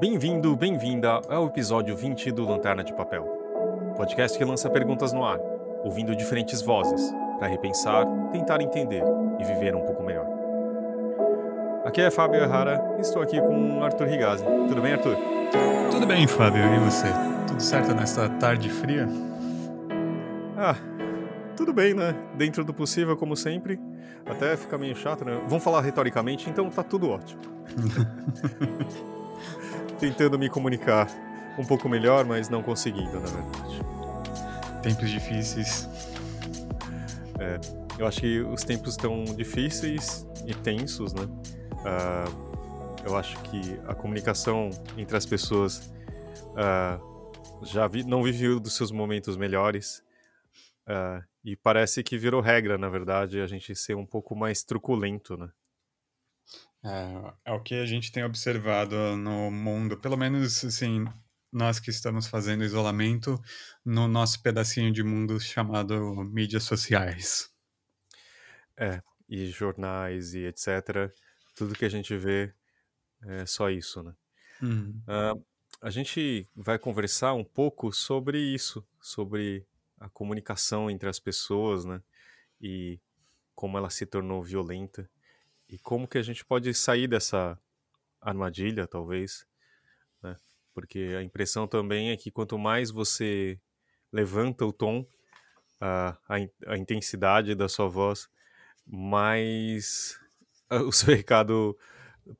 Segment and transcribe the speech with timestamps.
[0.00, 3.24] Bem-vindo, bem-vinda ao episódio 20 do Lanterna de Papel,
[3.96, 5.38] podcast que lança perguntas no ar,
[5.84, 9.04] ouvindo diferentes vozes, para repensar, tentar entender
[9.38, 10.26] e viver um pouco melhor.
[11.84, 14.44] Aqui é Fábio Errara e estou aqui com Arthur Rigazzi.
[14.68, 15.16] Tudo bem, Arthur?
[15.92, 17.06] Tudo bem, Fábio, e você?
[17.46, 19.08] Tudo certo nesta tarde fria?
[20.56, 20.74] Ah,
[21.56, 22.16] tudo bem, né?
[22.34, 23.78] Dentro do possível, como sempre.
[24.26, 25.40] Até fica meio chato, né?
[25.46, 27.40] Vamos falar retoricamente, então tá tudo ótimo.
[30.04, 31.08] Tentando me comunicar
[31.56, 33.80] um pouco melhor, mas não conseguindo, na verdade.
[34.82, 35.88] Tempos difíceis.
[37.40, 37.58] É,
[37.98, 41.22] eu acho que os tempos estão difíceis e tensos, né?
[41.22, 44.68] Uh, eu acho que a comunicação
[44.98, 45.90] entre as pessoas
[46.50, 50.04] uh, já vi, não viveu dos seus momentos melhores.
[50.86, 55.34] Uh, e parece que virou regra, na verdade, a gente ser um pouco mais truculento,
[55.38, 55.48] né?
[56.84, 61.04] É, é, o que a gente tem observado no mundo, pelo menos assim,
[61.50, 63.40] nós que estamos fazendo isolamento
[63.84, 67.50] no nosso pedacinho de mundo chamado mídias sociais.
[68.76, 71.10] É, e jornais e etc.
[71.54, 72.52] Tudo que a gente vê
[73.22, 74.14] é só isso, né?
[74.60, 75.00] Uhum.
[75.08, 75.44] Uh,
[75.80, 79.66] a gente vai conversar um pouco sobre isso, sobre
[79.98, 82.02] a comunicação entre as pessoas, né?
[82.60, 83.00] E
[83.54, 85.08] como ela se tornou violenta
[85.68, 87.58] e como que a gente pode sair dessa
[88.20, 89.46] armadilha, talvez,
[90.22, 90.36] né?
[90.72, 93.60] Porque a impressão também é que quanto mais você
[94.12, 95.06] levanta o tom,
[95.80, 98.28] a, a, a intensidade da sua voz,
[98.86, 100.18] mais
[100.70, 101.76] o seu recado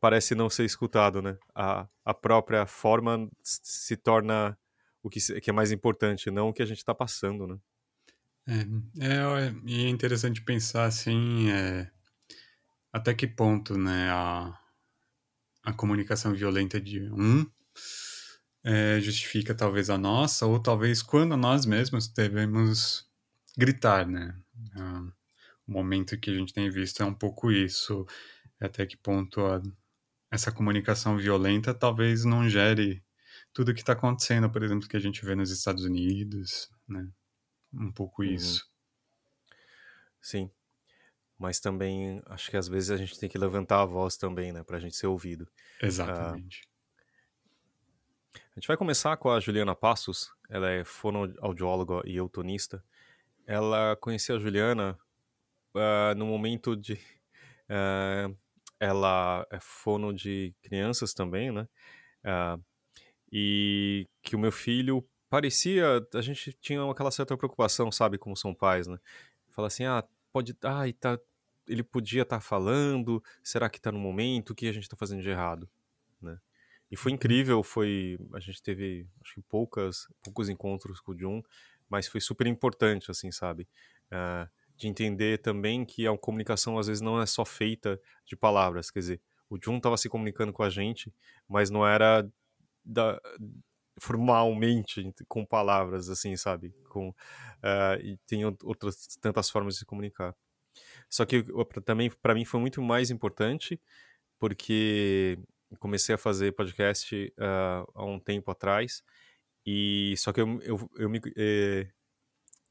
[0.00, 1.36] parece não ser escutado, né?
[1.55, 4.59] A, a própria forma se torna
[5.03, 7.59] o que, que é mais importante, não o que a gente está passando, né?
[8.47, 8.61] É,
[9.00, 11.91] é, e é interessante pensar assim, é,
[12.95, 14.56] até que ponto, né, a,
[15.64, 17.45] a comunicação violenta de um
[18.62, 23.11] é, justifica talvez a nossa, ou talvez quando nós mesmos devemos
[23.59, 24.38] gritar, né?
[24.77, 25.12] Ah,
[25.66, 28.06] o momento que a gente tem visto é um pouco isso,
[28.60, 29.61] até que ponto a,
[30.31, 33.03] essa comunicação violenta talvez não gere
[33.53, 37.09] tudo o que está acontecendo, por exemplo, que a gente vê nos Estados Unidos, né?
[37.72, 38.28] Um pouco uhum.
[38.31, 38.65] isso.
[40.22, 40.49] Sim.
[41.44, 44.65] Mas também acho que às vezes a gente tem que levantar a voz também, né?
[44.65, 45.47] Pra gente ser ouvido.
[45.82, 46.62] Exatamente.
[46.62, 46.69] Uh,
[48.34, 50.32] a gente vai começar com a Juliana Passos.
[50.49, 52.82] Ela é fonoaudióloga e eutonista.
[53.47, 54.99] Ela conheceu a Juliana
[55.75, 56.94] uh, no momento de.
[57.69, 58.34] Uh,
[58.81, 61.69] ela é fono de crianças também, né?
[63.31, 68.55] E que o meu filho parecia, a gente tinha aquela certa preocupação, sabe, como são
[68.55, 68.99] pais, né?
[69.50, 71.19] Fala assim, ah, pode, ah, tá,
[71.66, 74.97] ele podia estar tá falando, será que tá no momento, o que a gente tá
[74.97, 75.69] fazendo de errado,
[76.20, 76.38] né?
[76.91, 77.16] E foi uhum.
[77.16, 81.42] incrível, foi, a gente teve, acho que poucas, poucos encontros com o John,
[81.88, 83.69] mas foi super importante, assim, sabe?
[84.06, 88.91] Uh, de entender também que a comunicação às vezes não é só feita de palavras,
[88.91, 91.12] quer dizer, o John estava se comunicando com a gente,
[91.48, 92.28] mas não era
[92.84, 93.20] da,
[93.98, 96.75] formalmente com palavras, assim, sabe?
[96.88, 100.34] Com, uh, e tem outras tantas formas de se comunicar.
[101.14, 101.44] Só que
[101.84, 103.80] também para mim foi muito mais importante
[104.36, 105.38] porque
[105.78, 109.00] comecei a fazer podcast uh, há um tempo atrás
[109.64, 111.86] e só que eu, eu, eu me eh,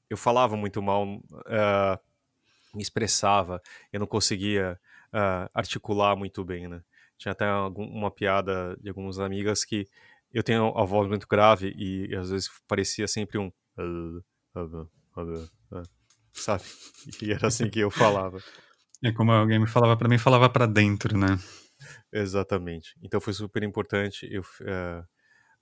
[0.10, 1.98] eu falava muito mal, uh,
[2.76, 3.62] me expressava,
[3.94, 4.78] eu não conseguia
[5.54, 6.84] articular muito bem, né?
[7.18, 9.88] Tinha até algum, uma piada de algumas amigas que
[10.34, 13.50] eu tenho a voz muito grave e às vezes parecia sempre um.
[16.34, 16.64] Sabe?
[17.22, 18.40] E era assim que eu falava.
[19.04, 21.38] É como alguém me falava para mim, falava para dentro, né?
[22.12, 22.96] Exatamente.
[23.02, 24.28] Então foi super importante.
[24.32, 25.06] Eu, uh,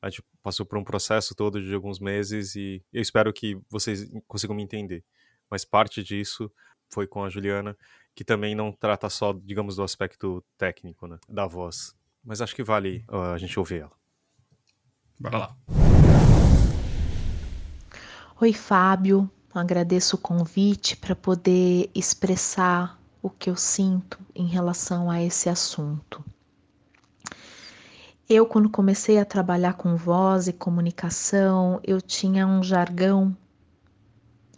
[0.01, 4.07] a gente passou por um processo todo de alguns meses e eu espero que vocês
[4.27, 5.03] consigam me entender.
[5.49, 6.51] Mas parte disso
[6.89, 7.75] foi com a Juliana,
[8.15, 11.95] que também não trata só, digamos, do aspecto técnico, né, da voz.
[12.23, 13.91] Mas acho que vale uh, a gente ouvir ela.
[15.19, 15.57] Bora lá.
[18.40, 19.29] Oi, Fábio.
[19.53, 26.23] Agradeço o convite para poder expressar o que eu sinto em relação a esse assunto.
[28.29, 33.35] Eu, quando comecei a trabalhar com voz e comunicação, eu tinha um jargão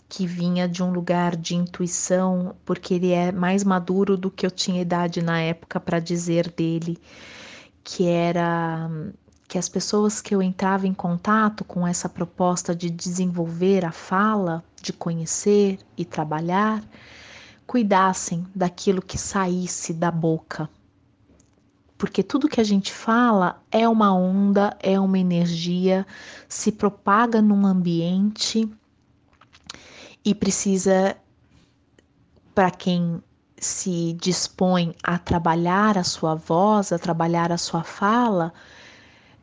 [0.07, 4.51] que vinha de um lugar de intuição, porque ele é mais maduro do que eu
[4.51, 6.99] tinha idade na época para dizer dele,
[7.83, 8.91] que era
[9.47, 14.63] que as pessoas que eu entrava em contato com essa proposta de desenvolver a fala,
[14.83, 16.83] de conhecer e trabalhar,
[17.65, 20.69] cuidassem daquilo que saísse da boca.
[22.03, 26.05] porque tudo que a gente fala é uma onda, é uma energia,
[26.49, 28.69] se propaga num ambiente
[30.25, 31.15] e precisa,
[32.53, 33.23] para quem
[33.57, 38.53] se dispõe a trabalhar a sua voz, a trabalhar a sua fala,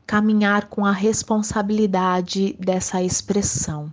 [0.06, 3.90] caminhar com a responsabilidade dessa expressão.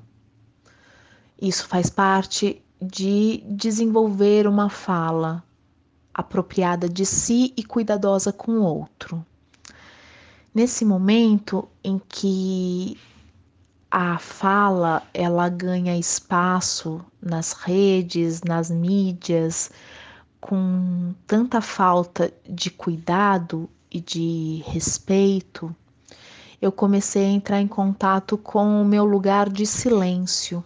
[1.41, 5.43] Isso faz parte de desenvolver uma fala,
[6.13, 9.23] apropriada de si e cuidadosa com o outro.
[10.53, 12.97] Nesse momento em que
[13.91, 19.69] a fala ela ganha espaço nas redes, nas mídias,
[20.41, 25.75] com tanta falta de cuidado e de respeito,
[26.59, 30.63] eu comecei a entrar em contato com o meu lugar de silêncio.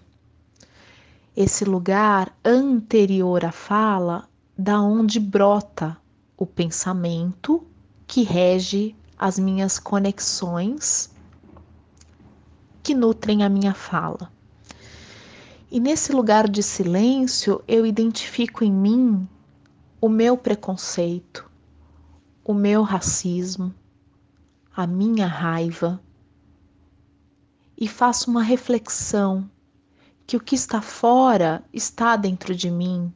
[1.36, 5.98] Esse lugar anterior à fala da onde brota
[6.36, 7.66] o pensamento
[8.06, 11.10] que rege as minhas conexões
[12.84, 14.30] que nutrem a minha fala.
[15.72, 19.26] E nesse lugar de silêncio, eu identifico em mim
[20.02, 21.50] o meu preconceito,
[22.44, 23.74] o meu racismo,
[24.76, 26.02] a minha raiva
[27.78, 29.50] e faço uma reflexão
[30.32, 33.14] que o que está fora está dentro de mim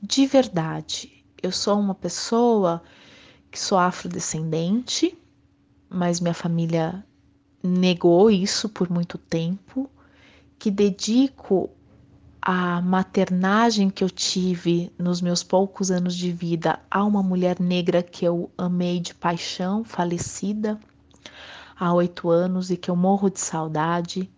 [0.00, 1.22] de verdade.
[1.42, 2.82] Eu sou uma pessoa
[3.50, 5.14] que sou afrodescendente,
[5.90, 7.04] mas minha família
[7.62, 9.90] negou isso por muito tempo,
[10.58, 11.68] que dedico
[12.40, 18.02] a maternagem que eu tive nos meus poucos anos de vida a uma mulher negra
[18.02, 20.80] que eu amei de paixão, falecida
[21.78, 24.30] há oito anos e que eu morro de saudade.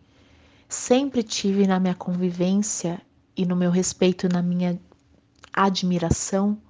[0.69, 3.01] Sempre tive na minha convivência
[3.37, 4.81] e no meu respeito, na minha
[5.53, 6.61] admiração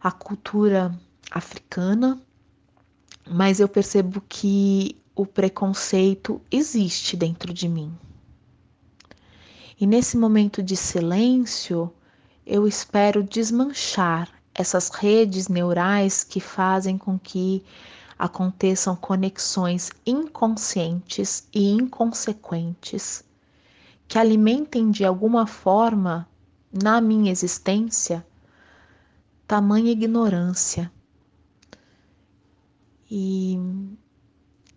[0.00, 0.96] a cultura
[1.30, 2.20] africana,
[3.26, 7.92] mas eu percebo que o preconceito existe dentro de mim.
[9.80, 11.92] E nesse momento de silêncio,
[12.46, 17.64] eu espero desmanchar essas redes neurais que fazem com que
[18.18, 23.24] aconteçam conexões inconscientes e inconsequentes
[24.08, 26.28] que alimentem de alguma forma
[26.72, 28.26] na minha existência
[29.48, 30.92] tamanha ignorância.
[33.10, 33.58] E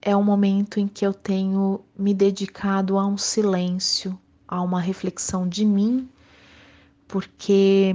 [0.01, 4.17] é um momento em que eu tenho me dedicado a um silêncio,
[4.47, 6.09] a uma reflexão de mim,
[7.05, 7.93] porque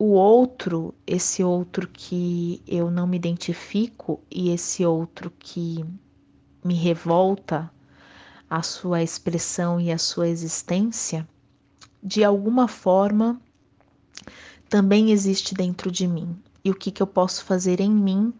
[0.00, 5.84] o outro, esse outro que eu não me identifico e esse outro que
[6.64, 7.70] me revolta
[8.48, 11.28] a sua expressão e a sua existência,
[12.02, 13.38] de alguma forma
[14.70, 16.34] também existe dentro de mim.
[16.64, 18.32] E o que, que eu posso fazer em mim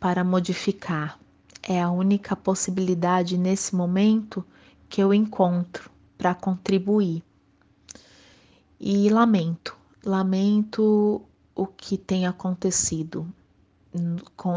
[0.00, 1.20] para modificar?
[1.62, 4.42] É a única possibilidade nesse momento
[4.88, 7.22] que eu encontro para contribuir.
[8.80, 11.22] E lamento, lamento
[11.54, 13.26] o que tem acontecido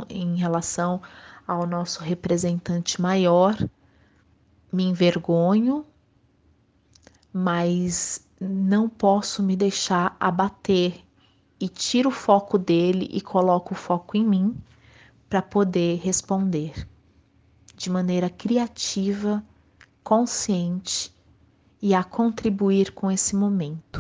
[0.10, 1.02] em relação
[1.48, 3.58] ao nosso representante maior,
[4.72, 5.86] me envergonho
[7.34, 11.04] mas não posso me deixar abater
[11.60, 14.56] e tiro o foco dele e coloco o foco em mim
[15.28, 16.88] para poder responder
[17.76, 19.44] de maneira criativa,
[20.04, 21.12] consciente
[21.82, 24.00] e a contribuir com esse momento.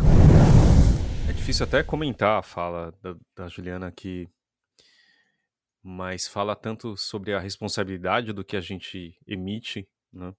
[1.34, 4.30] É difícil até comentar a fala da, da Juliana aqui,
[5.82, 10.34] mas fala tanto sobre a responsabilidade do que a gente emite, né?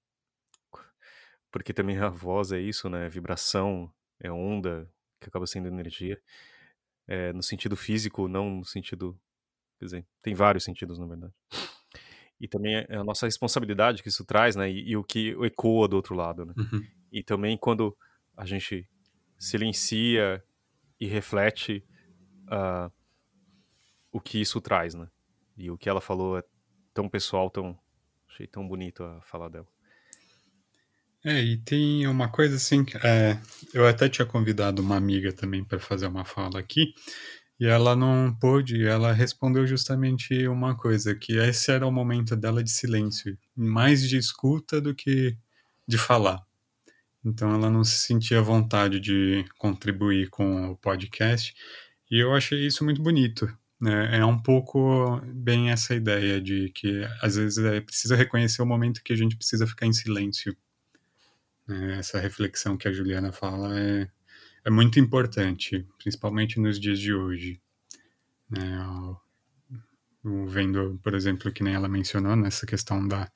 [1.50, 3.08] porque também a voz é isso, né?
[3.08, 4.88] Vibração, é onda,
[5.20, 6.20] que acaba sendo energia.
[7.08, 9.18] É, no sentido físico, não no sentido.
[9.78, 11.34] Quer dizer, tem vários sentidos, na verdade.
[12.40, 14.70] E também é a nossa responsabilidade que isso traz, né?
[14.70, 16.54] E, e o que ecoa do outro lado, né?
[16.56, 16.86] Uhum.
[17.10, 17.96] E também quando
[18.36, 18.88] a gente
[19.38, 20.42] silencia
[21.04, 21.84] e reflete
[22.46, 22.90] uh,
[24.10, 25.06] o que isso traz, né?
[25.56, 26.42] E o que ela falou é
[26.94, 27.78] tão pessoal, tão.
[28.28, 29.66] Achei tão bonito a falar dela.
[31.22, 33.38] É, e tem uma coisa assim, é,
[33.72, 36.92] eu até tinha convidado uma amiga também para fazer uma fala aqui,
[37.58, 42.62] e ela não pôde, ela respondeu justamente uma coisa, que esse era o momento dela
[42.62, 45.38] de silêncio, mais de escuta do que
[45.86, 46.44] de falar.
[47.24, 51.54] Então ela não se sentia vontade de contribuir com o podcast,
[52.10, 53.46] e eu achei isso muito bonito.
[53.80, 54.18] Né?
[54.18, 59.02] É um pouco bem essa ideia de que às vezes é preciso reconhecer o momento
[59.02, 60.56] que a gente precisa ficar em silêncio
[61.66, 61.98] né?
[61.98, 64.08] Essa reflexão que a Juliana fala é,
[64.64, 67.60] é muito importante, principalmente nos dias de hoje.
[68.50, 68.78] Né?
[70.46, 73.30] vendo, por exemplo, que nem ela mencionou, nessa questão da,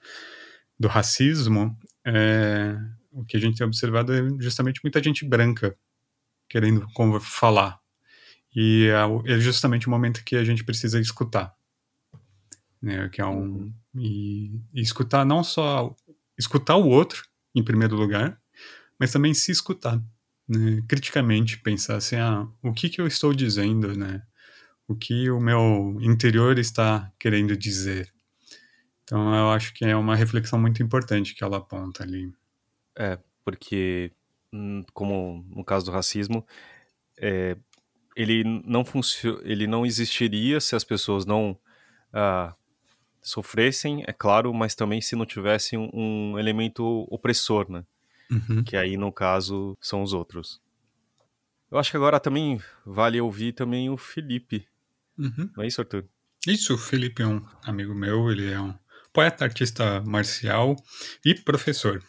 [0.80, 2.78] do racismo, é,
[3.10, 5.76] o que a gente tem observado é justamente muita gente branca
[6.48, 6.86] querendo
[7.20, 7.78] falar.
[8.54, 11.54] E é, é justamente o momento que a gente precisa escutar.
[12.80, 13.74] Né, que é um, uhum.
[13.96, 15.96] e, e escutar não só
[16.38, 18.40] escutar o outro, em primeiro lugar,
[18.98, 20.00] mas também se escutar,
[20.48, 24.22] né, criticamente, pensar assim, ah, o que, que eu estou dizendo, né?
[24.86, 28.12] O que o meu interior está querendo dizer.
[29.02, 32.32] Então, eu acho que é uma reflexão muito importante que ela aponta ali.
[32.98, 34.10] É, porque,
[34.52, 36.44] hum, como no caso do racismo,
[37.16, 37.56] é,
[38.16, 38.84] ele não
[39.44, 41.56] ele não existiria se as pessoas não
[42.12, 42.54] ah,
[43.22, 47.84] sofressem, é claro, mas também se não tivesse um, um elemento opressor, né?
[48.28, 48.64] Uhum.
[48.64, 50.60] Que aí, no caso, são os outros.
[51.70, 54.66] Eu acho que agora também vale ouvir também o Felipe.
[55.16, 55.50] Uhum.
[55.56, 56.04] Não é isso, Arthur?
[56.46, 58.74] Isso, o Felipe é um amigo meu, ele é um
[59.12, 60.76] poeta, artista marcial
[61.24, 62.02] e professor.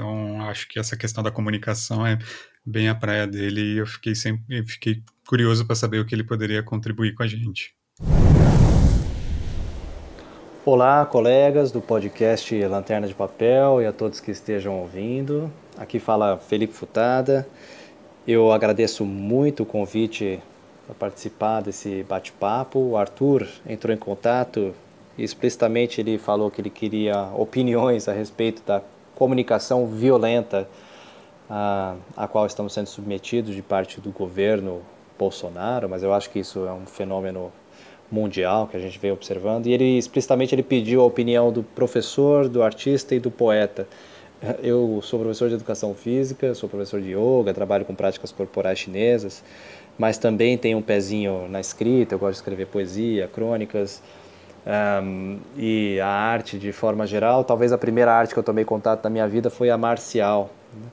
[0.00, 2.18] Então, acho que essa questão da comunicação é
[2.64, 6.24] bem a praia dele e eu fiquei sempre fiquei curioso para saber o que ele
[6.24, 7.74] poderia contribuir com a gente.
[10.64, 15.52] Olá, colegas do podcast Lanterna de Papel e a todos que estejam ouvindo.
[15.76, 17.46] Aqui fala Felipe Futada.
[18.26, 20.40] Eu agradeço muito o convite
[20.86, 22.78] para participar desse bate-papo.
[22.78, 24.74] O Arthur entrou em contato
[25.18, 28.80] e explicitamente ele falou que ele queria opiniões a respeito da
[29.20, 30.66] comunicação violenta
[31.50, 34.80] a, a qual estamos sendo submetidos de parte do governo
[35.18, 37.52] Bolsonaro, mas eu acho que isso é um fenômeno
[38.10, 42.48] mundial que a gente vem observando e ele explicitamente ele pediu a opinião do professor,
[42.48, 43.86] do artista e do poeta.
[44.62, 49.44] Eu sou professor de educação física, sou professor de yoga, trabalho com práticas corporais chinesas,
[49.98, 54.02] mas também tenho um pezinho na escrita, eu gosto de escrever poesia, crônicas
[54.66, 57.44] um, e a arte de forma geral.
[57.44, 60.50] Talvez a primeira arte que eu tomei contato na minha vida foi a marcial.
[60.72, 60.88] Né?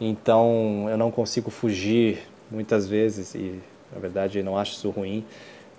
[0.00, 3.60] Então eu não consigo fugir muitas vezes e
[3.92, 5.24] na verdade não acho isso ruim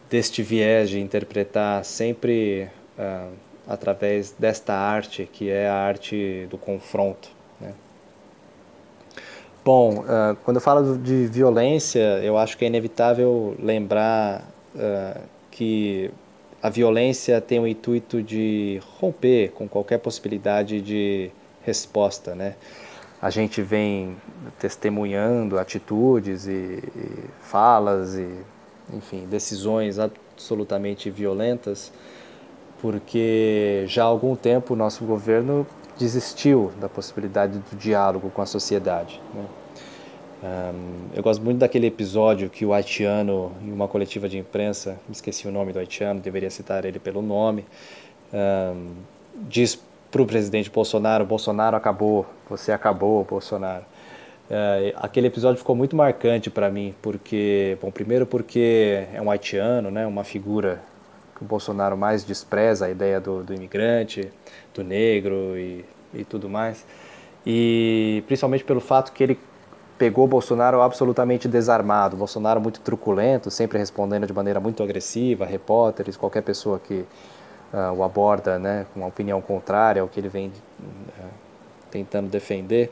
[0.10, 3.32] deste viés de interpretar sempre uh,
[3.67, 7.29] através desta arte, que é a arte do confronto.
[7.60, 7.74] Né?
[9.63, 16.10] Bom, uh, quando eu falo de violência, eu acho que é inevitável lembrar uh, que
[16.67, 21.31] a violência tem o intuito de romper com qualquer possibilidade de
[21.63, 22.55] resposta, né?
[23.21, 24.17] A gente vem
[24.59, 28.29] testemunhando atitudes e, e falas e
[28.93, 31.91] enfim, decisões absolutamente violentas,
[32.81, 35.65] porque já há algum tempo o nosso governo
[35.97, 39.21] desistiu da possibilidade do diálogo com a sociedade.
[39.33, 39.45] Né?
[40.44, 45.13] Um, eu gosto muito daquele episódio que o haitiano, em uma coletiva de imprensa, me
[45.13, 47.65] esqueci o nome do haitiano, deveria citar ele pelo nome,
[48.32, 48.91] um,
[49.48, 49.79] diz
[50.12, 53.84] para o presidente Bolsonaro: Bolsonaro acabou, você acabou, Bolsonaro.
[54.50, 59.91] É, aquele episódio ficou muito marcante para mim, porque, bom, primeiro porque é um haitiano,
[59.91, 60.82] né, uma figura
[61.36, 64.32] que o Bolsonaro mais despreza, a ideia do, do imigrante,
[64.74, 66.86] do negro e, e tudo mais,
[67.46, 69.39] e principalmente pelo fato que ele
[69.98, 76.44] pegou Bolsonaro absolutamente desarmado, Bolsonaro muito truculento, sempre respondendo de maneira muito agressiva, repórteres, qualquer
[76.44, 77.06] pessoa que
[77.74, 81.24] uh, o aborda né, com uma opinião contrária ao que ele vem uh,
[81.89, 82.92] tentando defender.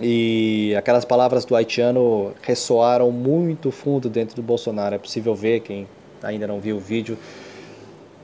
[0.00, 4.94] E aquelas palavras do haitiano ressoaram muito fundo dentro do Bolsonaro.
[4.94, 5.86] É possível ver, quem
[6.22, 7.18] ainda não viu o vídeo,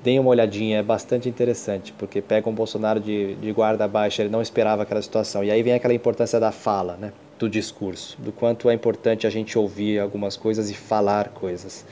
[0.02, 4.30] deem uma olhadinha, é bastante interessante, porque pega um Bolsonaro de, de guarda baixa, ele
[4.30, 5.44] não esperava aquela situação.
[5.44, 7.12] E aí vem aquela importância da fala, né?
[7.38, 11.84] Do discurso, do quanto é importante a gente ouvir algumas coisas e falar coisas.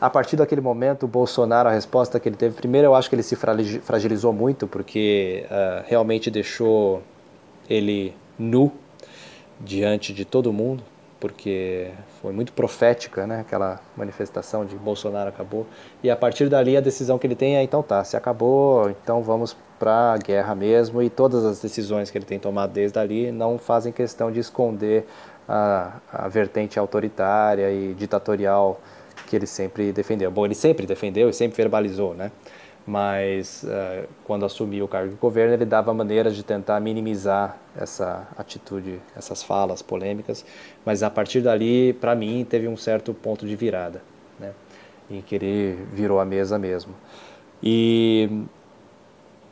[0.00, 3.14] A partir daquele momento, o Bolsonaro, a resposta que ele teve, primeiro eu acho que
[3.14, 7.02] ele se fragilizou muito, porque uh, realmente deixou
[7.68, 8.70] ele nu
[9.58, 10.84] diante de todo mundo,
[11.18, 13.40] porque foi muito profética, né?
[13.40, 15.66] Aquela manifestação de Bolsonaro acabou.
[16.02, 19.22] E a partir dali a decisão que ele tem é então tá, se acabou, então
[19.22, 21.02] vamos para a guerra mesmo.
[21.02, 25.06] E todas as decisões que ele tem tomado desde ali não fazem questão de esconder
[25.48, 28.80] a, a vertente autoritária e ditatorial
[29.26, 30.30] que ele sempre defendeu.
[30.30, 32.30] Bom, ele sempre defendeu e sempre verbalizou, né?
[32.86, 38.28] mas uh, quando assumiu o cargo de governo ele dava maneiras de tentar minimizar essa
[38.38, 40.44] atitude, essas falas polêmicas,
[40.84, 44.00] mas a partir dali, para mim, teve um certo ponto de virada,
[44.38, 44.52] né,
[45.10, 46.94] em que ele virou a mesa mesmo.
[47.60, 48.44] E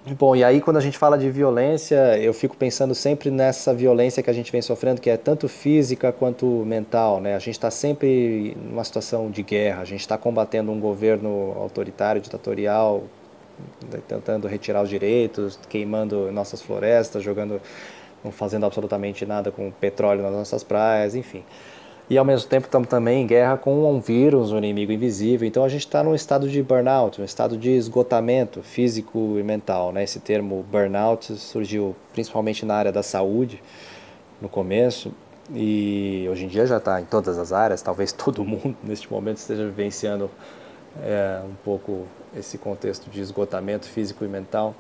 [0.06, 4.22] Bom, e aí quando a gente fala de violência, eu fico pensando sempre nessa violência
[4.22, 7.34] que a gente vem sofrendo, que é tanto física quanto mental, né?
[7.34, 12.20] A gente está sempre numa situação de guerra, a gente está combatendo um governo autoritário,
[12.20, 13.04] ditatorial,
[13.90, 17.58] né, tentando retirar os direitos, queimando nossas florestas, jogando,
[18.22, 21.42] não fazendo absolutamente nada com petróleo nas nossas praias, enfim
[22.08, 25.48] e ao mesmo tempo estamos também em guerra com um vírus, um inimigo invisível.
[25.48, 29.90] Então a gente está num estado de burnout, um estado de esgotamento físico e mental.
[29.90, 30.04] Né?
[30.04, 33.62] Esse termo burnout surgiu principalmente na área da saúde
[34.40, 35.12] no começo
[35.54, 37.80] e hoje em dia já está em todas as áreas.
[37.80, 40.30] Talvez todo mundo neste momento esteja vivenciando
[41.02, 42.06] é, um pouco
[42.36, 44.74] esse contexto de esgotamento físico e mental.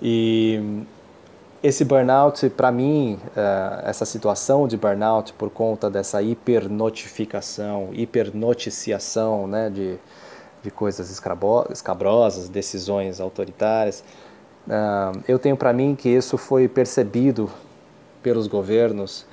[0.00, 0.84] E
[1.64, 9.70] esse burnout, para mim, uh, essa situação de burnout por conta dessa hipernotificação, hipernoticiação né,
[9.70, 9.96] de,
[10.62, 14.04] de coisas escabrosas, decisões autoritárias,
[14.68, 17.50] uh, eu tenho para mim que isso foi percebido
[18.22, 19.24] pelos governos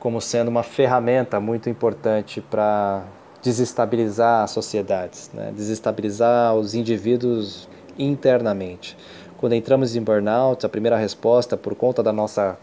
[0.00, 3.04] como sendo uma ferramenta muito importante para
[3.40, 8.96] desestabilizar as sociedades, né, desestabilizar os indivíduos internamente
[9.40, 12.58] quando entramos em burnout, a primeira resposta por conta da nossa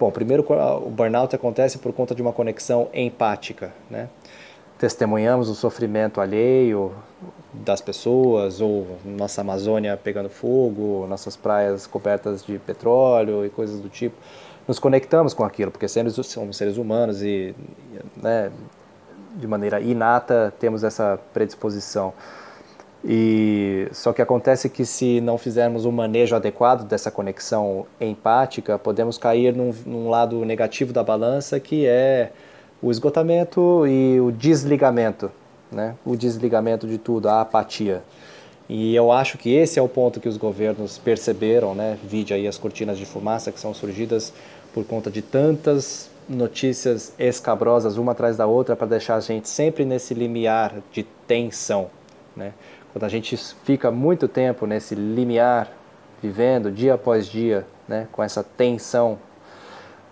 [0.00, 0.44] Bom, primeiro
[0.84, 4.08] o burnout acontece por conta de uma conexão empática, né?
[4.78, 6.92] Testemunhamos o sofrimento alheio
[7.52, 13.88] das pessoas, ou nossa Amazônia pegando fogo, nossas praias cobertas de petróleo e coisas do
[13.88, 14.14] tipo.
[14.68, 17.52] Nos conectamos com aquilo, porque somos seres humanos e,
[18.16, 18.52] né,
[19.34, 22.12] de maneira inata, temos essa predisposição.
[23.04, 29.16] E só que acontece que se não fizermos um manejo adequado dessa conexão empática, podemos
[29.16, 32.32] cair num, num lado negativo da balança, que é
[32.82, 35.30] o esgotamento e o desligamento,
[35.70, 35.94] né?
[36.04, 38.02] O desligamento de tudo, a apatia.
[38.68, 41.98] E eu acho que esse é o ponto que os governos perceberam, né?
[42.04, 44.32] Vide aí as cortinas de fumaça que são surgidas
[44.74, 49.84] por conta de tantas notícias escabrosas uma atrás da outra para deixar a gente sempre
[49.84, 51.88] nesse limiar de tensão,
[52.36, 52.52] né?
[52.92, 55.70] Quando a gente fica muito tempo nesse limiar,
[56.22, 59.18] vivendo dia após dia, né, com essa tensão,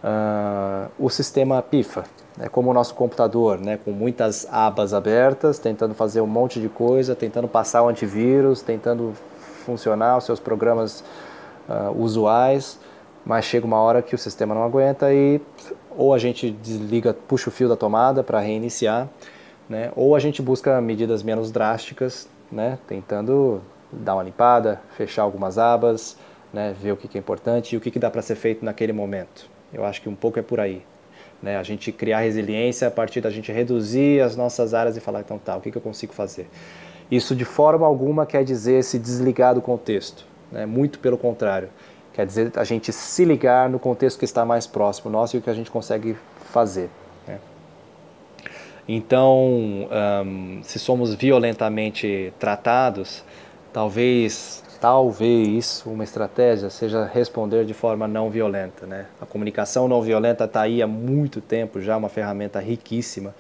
[0.03, 2.05] uh, o sistema pifa.
[2.39, 6.69] É como o nosso computador, né, com muitas abas abertas, tentando fazer um monte de
[6.69, 9.15] coisa, tentando passar o antivírus, tentando
[9.65, 11.03] funcionar os seus programas
[11.69, 12.79] uh, usuais,
[13.25, 15.41] mas chega uma hora que o sistema não aguenta e
[15.97, 19.09] ou a gente desliga, puxa o fio da tomada para reiniciar,
[19.67, 23.61] né, ou a gente busca medidas menos drásticas né, tentando
[23.93, 26.17] dar uma limpada, fechar algumas abas,
[26.53, 29.49] né, ver o que é importante e o que dá para ser feito naquele momento.
[29.73, 30.83] Eu acho que um pouco é por aí.
[31.43, 35.21] Né, a gente criar resiliência a partir da gente reduzir as nossas áreas e falar,
[35.21, 36.49] então tá, o que, que eu consigo fazer?
[37.11, 41.69] Isso de forma alguma quer dizer se desligar do contexto, né, muito pelo contrário.
[42.15, 45.43] Quer dizer a gente se ligar no contexto que está mais próximo nosso e o
[45.43, 46.17] que a gente consegue
[46.51, 46.89] fazer.
[48.89, 49.89] Então,
[50.25, 53.25] um, se somos violentamente tratados,
[53.73, 58.87] talvez, talvez uma estratégia seja responder de forma não violenta.
[58.87, 59.07] Né?
[59.21, 63.35] A comunicação não violenta está aí há muito tempo já, uma ferramenta riquíssima,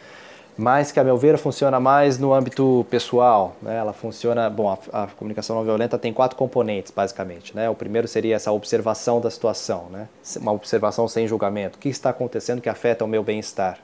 [0.59, 3.54] mas que, a meu ver, funciona mais no âmbito pessoal.
[3.62, 3.76] Né?
[3.76, 7.54] Ela funciona, bom, a, a, comunicação não violenta tem quatro componentes, basicamente.
[7.54, 7.70] Né?
[7.70, 10.09] O primeiro seria essa observação da situação, né?
[10.40, 11.76] uma observação sem julgamento.
[11.76, 13.78] O que está acontecendo que afeta o meu bem-estar?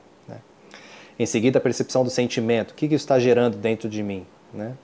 [1.18, 2.70] Em seguida, a percepção do sentimento.
[2.72, 4.26] O que, isso está gerando dentro de mim?
[4.52, 4.74] Né?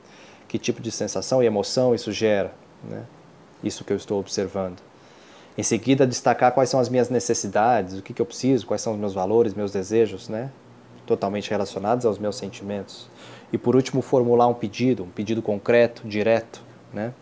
[0.47, 2.53] Que tipo de sensação e emoção isso gera?
[2.85, 3.03] Né?
[3.62, 4.79] Isso que eu estou observando.
[5.57, 8.93] Em seguida, destacar quais são as minhas necessidades, o que, que eu preciso, quais são
[8.93, 10.51] os meus valores, meus desejos, né?
[11.05, 13.09] totalmente relacionados aos meus sentimentos.
[13.53, 16.62] E por último, formular um pedido, um pedido concreto, direto,
[16.93, 17.12] né?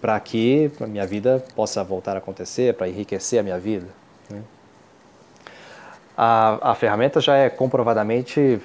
[0.00, 3.86] para que a minha vida possa voltar a acontecer, para enriquecer a minha vida.
[4.30, 4.42] Né?
[6.16, 8.60] A, a ferramenta já é comprovadamente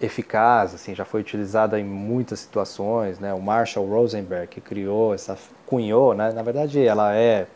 [0.00, 3.32] eficaz, assim, já foi utilizada em muitas situações, né?
[3.32, 6.32] O Marshall Rosenberg que criou essa cunhou, né?
[6.32, 7.46] Na verdade, ela é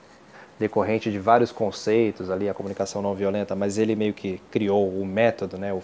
[0.58, 5.04] decorrente de vários conceitos ali a comunicação não violenta, mas ele meio que criou o
[5.06, 5.72] método, né?
[5.72, 5.82] O, uh,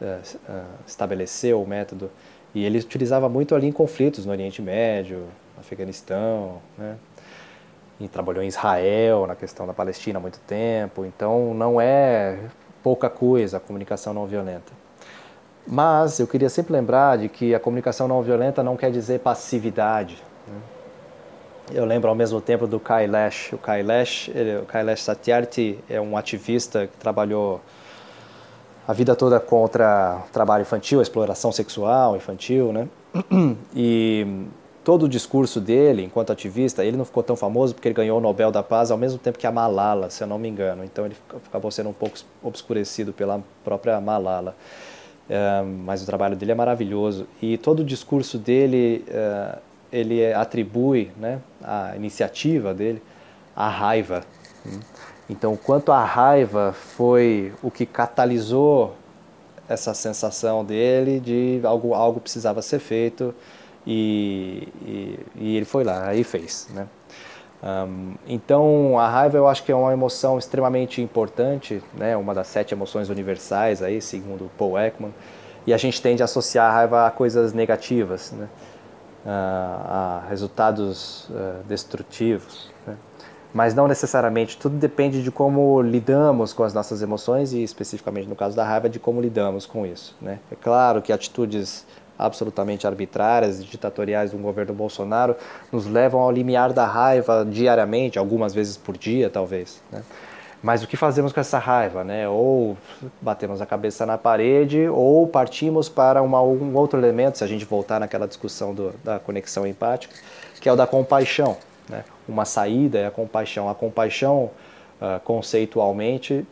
[0.00, 2.10] uh, estabeleceu o método
[2.54, 5.24] e ele utilizava muito ali em conflitos no Oriente Médio,
[5.58, 6.96] Afeganistão, né?
[7.98, 12.38] E trabalhou em Israel, na questão da Palestina há muito tempo, então não é
[12.82, 14.72] pouca coisa a comunicação não violenta.
[15.66, 20.22] Mas eu queria sempre lembrar de que a comunicação não violenta não quer dizer passividade.
[20.46, 20.58] Né?
[21.72, 23.52] Eu lembro ao mesmo tempo do Kailash.
[23.52, 27.60] O Kailash, ele, o Kailash Satyarthi é um ativista que trabalhou
[28.86, 32.88] a vida toda contra o trabalho infantil, a exploração sexual infantil, né?
[33.74, 34.46] E
[34.86, 38.20] todo o discurso dele, enquanto ativista, ele não ficou tão famoso porque ele ganhou o
[38.20, 40.84] Nobel da Paz ao mesmo tempo que a Malala, se eu não me engano.
[40.84, 44.54] Então ele acabou sendo um pouco obscurecido pela própria Malala.
[45.28, 47.26] É, mas o trabalho dele é maravilhoso.
[47.42, 49.58] E todo o discurso dele, é,
[49.90, 53.02] ele atribui né, a iniciativa dele
[53.56, 54.22] à raiva.
[55.28, 58.94] Então, quanto a raiva foi o que catalisou
[59.68, 63.34] essa sensação dele de algo, algo precisava ser feito
[63.86, 64.68] e,
[65.36, 66.88] e, ele foi lá e fez, né?
[67.62, 72.16] Um, então a raiva eu acho que é uma emoção extremamente importante, né?
[72.16, 75.14] Uma das sete emoções universais aí, segundo Paul Ekman,
[75.66, 78.48] e a gente tende a associar a raiva a coisas negativas, né?
[79.24, 82.96] Uh, a resultados uh, destrutivos, né?
[83.52, 84.56] mas não necessariamente.
[84.56, 88.88] Tudo depende de como lidamos com as nossas emoções e especificamente no caso da raiva
[88.88, 90.38] de como lidamos com isso, né?
[90.52, 91.84] É claro que atitudes
[92.18, 95.36] absolutamente arbitrárias e ditatoriais do governo Bolsonaro
[95.70, 99.82] nos levam ao limiar da raiva diariamente, algumas vezes por dia, talvez.
[99.90, 100.02] Né?
[100.62, 102.02] Mas o que fazemos com essa raiva?
[102.02, 102.28] Né?
[102.28, 102.76] Ou
[103.20, 107.64] batemos a cabeça na parede, ou partimos para uma, um outro elemento, se a gente
[107.64, 110.14] voltar naquela discussão do, da conexão empática,
[110.60, 111.56] que é o da compaixão.
[111.88, 112.04] Né?
[112.26, 113.68] Uma saída é a compaixão.
[113.68, 114.50] A compaixão,
[115.00, 116.44] uh, conceitualmente,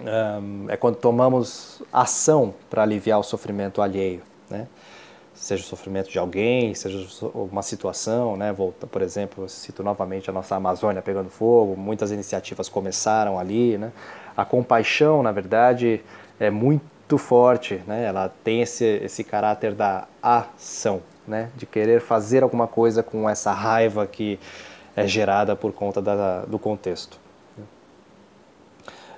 [0.00, 4.66] um, é quando tomamos ação para aliviar o sofrimento alheio né?
[5.40, 8.52] seja o sofrimento de alguém, seja uma situação, né?
[8.52, 13.90] Volta, por exemplo, cito novamente a nossa Amazônia pegando fogo, muitas iniciativas começaram ali, né?
[14.36, 16.02] A compaixão, na verdade,
[16.38, 18.04] é muito forte, né?
[18.04, 21.48] Ela tem esse, esse caráter da ação, né?
[21.56, 24.38] De querer fazer alguma coisa com essa raiva que
[24.94, 27.18] é gerada por conta da, do contexto.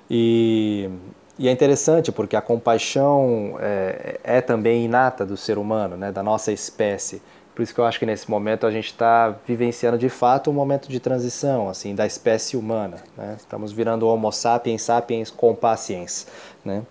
[0.09, 0.89] E
[1.37, 6.21] e é interessante porque a compaixão é, é, também inata do ser humano, né, da
[6.21, 7.21] nossa espécie.
[7.55, 10.53] Por isso que eu acho que nesse momento a gente está vivenciando de fato um
[10.53, 12.97] momento de transição assim da espécie humana.
[13.17, 13.35] Né?
[13.37, 16.27] Estamos virando Homo sapiens sapiens compassiens,
[16.65, 16.83] né?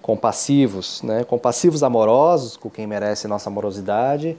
[0.00, 1.24] compassivos, né?
[1.24, 4.36] compassivos amorosos com quem merece nossa amorosidade,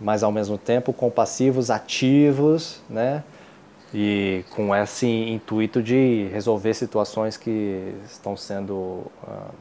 [0.00, 3.22] mas ao mesmo tempo compassivos ativos, né?
[3.92, 9.52] E com esse intuito de resolver situações que estão sendo uh,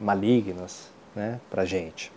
[0.00, 2.12] malignas né, para a gente.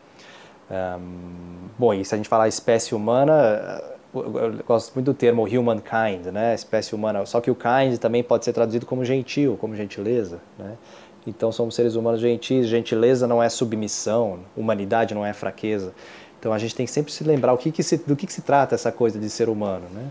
[0.70, 3.82] Um, bom, e se a gente falar espécie humana,
[4.14, 8.46] eu gosto muito do termo humankind, né, espécie humana, só que o kind também pode
[8.46, 10.40] ser traduzido como gentil, como gentileza.
[10.58, 10.76] Né?
[11.26, 15.94] Então somos seres humanos gentis, gentileza não é submissão, humanidade não é fraqueza.
[16.40, 18.32] Então a gente tem que sempre se lembrar o que que se, do que, que
[18.32, 19.86] se trata essa coisa de ser humano.
[19.94, 20.08] Né?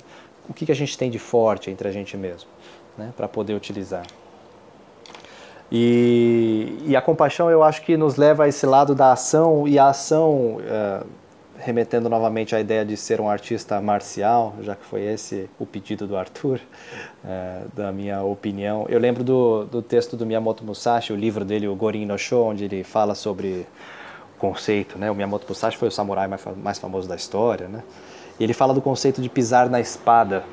[0.48, 2.48] O que, que a gente tem de forte entre a gente mesmo,
[2.96, 4.04] né, para poder utilizar.
[5.70, 9.78] E, e, a compaixão eu acho que nos leva a esse lado da ação, e
[9.78, 11.06] a ação, uh,
[11.58, 16.06] remetendo novamente à ideia de ser um artista marcial, já que foi esse o pedido
[16.06, 16.58] do Arthur,
[17.22, 18.87] uh, da minha opinião.
[18.88, 22.44] Eu lembro do, do texto do Miyamoto Musashi, o livro dele, o Gorin no Sho,
[22.44, 23.66] onde ele fala sobre
[24.37, 24.98] o conceito.
[24.98, 25.11] Né?
[25.11, 27.68] O Miyamoto Musashi foi o samurai mais, mais famoso da história.
[27.68, 27.82] Né?
[28.38, 30.44] E ele fala do conceito de pisar na espada,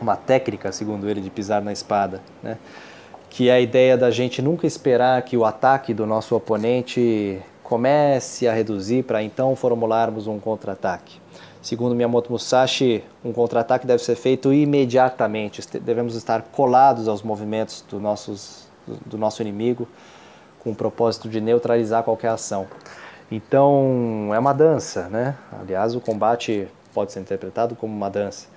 [0.00, 2.58] uma técnica, segundo ele, de pisar na espada, né?
[3.28, 8.46] que é a ideia da gente nunca esperar que o ataque do nosso oponente comece
[8.46, 11.20] a reduzir para então formularmos um contra-ataque.
[11.60, 17.98] Segundo Miyamoto Musashi, um contra-ataque deve ser feito imediatamente, devemos estar colados aos movimentos do,
[17.98, 18.68] nossos,
[19.04, 19.88] do nosso inimigo
[20.60, 22.68] com o propósito de neutralizar qualquer ação.
[23.30, 25.36] Então, é uma dança, né?
[25.60, 28.48] Aliás, o combate pode ser interpretado como uma dança.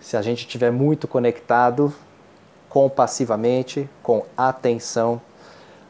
[0.00, 1.94] Se a gente estiver muito conectado
[2.68, 5.22] compassivamente, com atenção,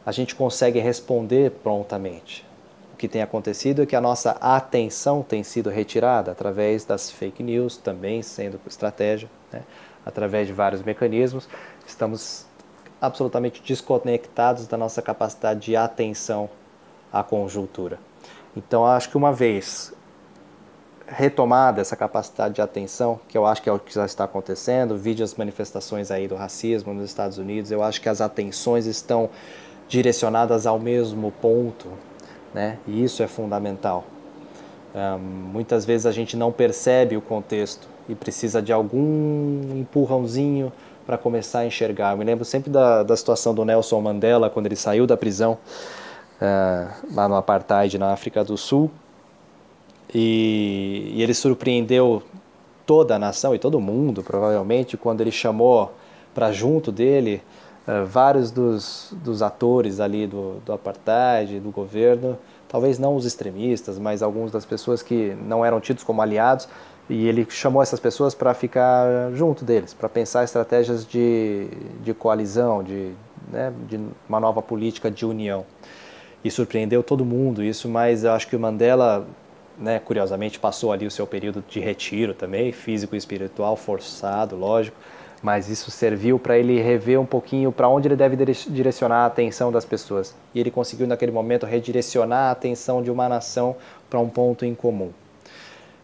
[0.05, 2.45] a gente consegue responder prontamente.
[2.93, 7.41] O que tem acontecido é que a nossa atenção tem sido retirada através das fake
[7.41, 9.63] news, também sendo estratégia, né?
[10.05, 11.49] através de vários mecanismos.
[11.87, 12.45] Estamos
[13.01, 16.51] absolutamente desconectados da nossa capacidade de atenção
[17.11, 17.97] à conjuntura.
[18.55, 19.91] Então, acho que uma vez
[21.07, 24.97] retomada essa capacidade de atenção, que eu acho que é o que já está acontecendo,
[24.97, 29.29] vide as manifestações aí do racismo nos Estados Unidos, eu acho que as atenções estão
[29.87, 31.87] direcionadas ao mesmo ponto,
[32.53, 32.79] né?
[32.87, 34.03] E isso é fundamental.
[34.95, 40.71] Um, muitas vezes a gente não percebe o contexto e precisa de algum empurrãozinho
[41.05, 42.13] para começar a enxergar.
[42.13, 45.57] Eu me lembro sempre da, da situação do Nelson Mandela quando ele saiu da prisão
[46.41, 48.89] uh, lá no apartheid na África do Sul
[50.17, 52.23] e, e ele surpreendeu
[52.85, 55.91] toda a nação e todo mundo provavelmente quando ele chamou
[56.33, 57.41] para junto dele
[57.85, 62.37] uh, vários dos, dos atores ali do, do apartheid, do governo,
[62.69, 66.67] talvez não os extremistas, mas alguns das pessoas que não eram tidos como aliados,
[67.09, 71.67] E ele chamou essas pessoas para ficar junto deles, para pensar estratégias de,
[72.03, 73.11] de coalizão, de,
[73.51, 75.65] né, de uma nova política de união.
[76.43, 79.27] E surpreendeu todo mundo isso, mas eu acho que o Mandela,
[79.77, 84.97] né, curiosamente, passou ali o seu período de retiro também, físico e espiritual, forçado, lógico,
[85.41, 88.35] mas isso serviu para ele rever um pouquinho para onde ele deve
[88.67, 90.35] direcionar a atenção das pessoas.
[90.53, 93.75] E ele conseguiu, naquele momento, redirecionar a atenção de uma nação
[94.09, 95.11] para um ponto em comum.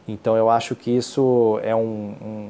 [0.08, 1.80] Então eu acho que isso é um,
[2.22, 2.50] um,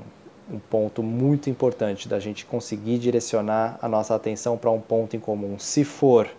[0.56, 5.20] um ponto muito importante da gente conseguir direcionar a nossa atenção para um ponto em
[5.20, 5.58] comum.
[5.60, 6.30] Se for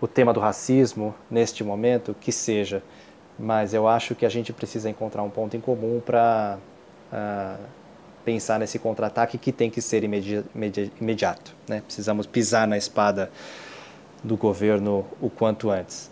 [0.00, 2.82] o tema do racismo neste momento, que seja,
[3.38, 7.56] mas eu acho que a gente precisa encontrar um ponto em comum para uh, ah,
[8.24, 11.54] pensar nesse contra-ataque que tem que ser imedi imedi imediato.
[11.68, 11.82] Né?
[11.84, 13.30] Precisamos pisar na espada
[14.22, 16.10] do governo o quanto antes.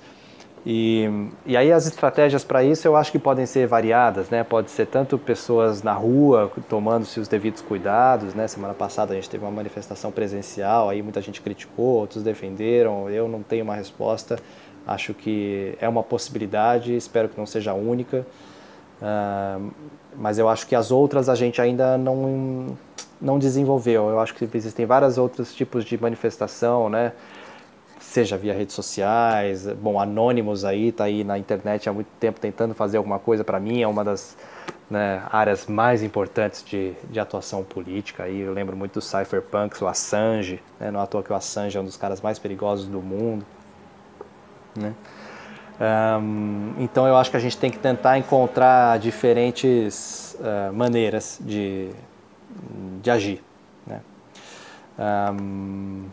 [0.66, 1.06] E,
[1.44, 4.42] e aí as estratégias para isso eu acho que podem ser variadas, né?
[4.42, 8.48] Pode ser tanto pessoas na rua tomando-se os devidos cuidados, né?
[8.48, 13.10] Semana passada a gente teve uma manifestação presencial, aí muita gente criticou, outros defenderam.
[13.10, 14.38] Eu não tenho uma resposta.
[14.86, 18.26] Acho que é uma possibilidade, espero que não seja a única.
[19.00, 19.70] Uh,
[20.16, 22.76] mas eu acho que as outras a gente ainda não
[23.20, 24.10] não desenvolveu.
[24.10, 27.12] Eu acho que existem vários outros tipos de manifestação, né?
[28.04, 32.74] seja via redes sociais, bom, Anonymous aí, tá aí na internet há muito tempo tentando
[32.74, 34.36] fazer alguma coisa para mim, é uma das
[34.88, 38.24] né, áreas mais importantes de, de atuação política.
[38.24, 41.34] Aí eu lembro muito dos cypherpunks, o Assange, né, não é à toa que o
[41.34, 43.44] Assange é um dos caras mais perigosos do mundo.
[44.76, 44.94] Né?
[45.80, 51.90] Um, então eu acho que a gente tem que tentar encontrar diferentes uh, maneiras de,
[53.02, 53.42] de agir.
[53.86, 54.00] Né?
[55.36, 56.04] Um,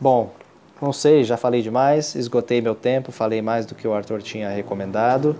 [0.00, 0.32] bom,
[0.80, 4.48] não sei, já falei demais, esgotei meu tempo, falei mais do que o Arthur tinha
[4.48, 5.36] recomendado.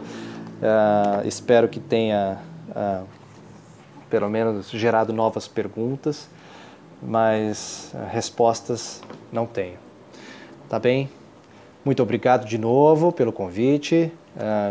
[0.61, 2.39] Uh, espero que tenha,
[2.71, 3.07] uh,
[4.11, 6.29] pelo menos, gerado novas perguntas,
[7.03, 9.77] mas respostas não tenho.
[10.69, 11.11] Tá bem?
[11.85, 14.11] Muito obrigado de novo pelo convite.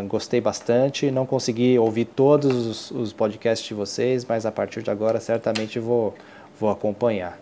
[0.08, 1.12] gostei bastante.
[1.12, 5.78] Não consegui ouvir todos os, os, podcasts de vocês, mas a partir de agora certamente
[5.78, 6.16] vou,
[6.60, 7.40] vou acompanhar.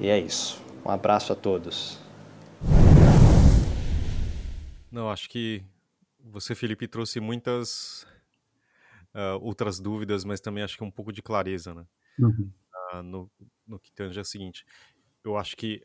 [0.00, 0.62] E é isso.
[0.82, 1.98] Um abraço a todos.
[4.90, 5.62] Não, acho que
[6.18, 8.06] você, Felipe, trouxe muitas
[9.14, 11.84] uh, outras dúvidas, mas também acho que um pouco de clareza, né?
[12.18, 12.50] Uhum.
[12.94, 13.30] Uh, no,
[13.66, 14.64] no que tange é o seguinte,
[15.22, 15.82] eu acho que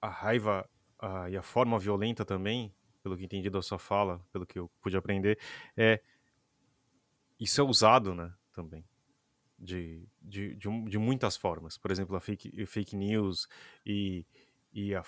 [0.00, 0.68] a raiva
[1.02, 4.70] uh, e a forma violenta também, pelo que entendi da sua fala, pelo que eu
[4.80, 5.38] pude aprender,
[5.76, 6.00] é
[7.38, 8.84] isso é usado, né, também.
[9.58, 11.78] De, de, de, de muitas formas.
[11.78, 13.48] Por exemplo, a fake, fake news
[13.86, 14.26] e,
[14.72, 15.02] e a,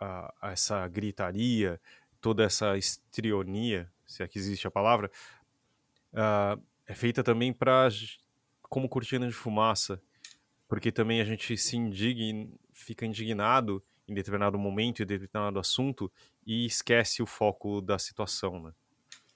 [0.00, 1.80] a, a essa gritaria,
[2.20, 5.10] toda essa estrionia, se é que existe a palavra,
[6.12, 7.88] uh, é feita também para
[8.62, 10.02] como cortina de fumaça,
[10.68, 16.10] porque também a gente se indigna, fica indignado em determinado momento, em determinado assunto
[16.44, 18.72] e esquece o foco da situação, né?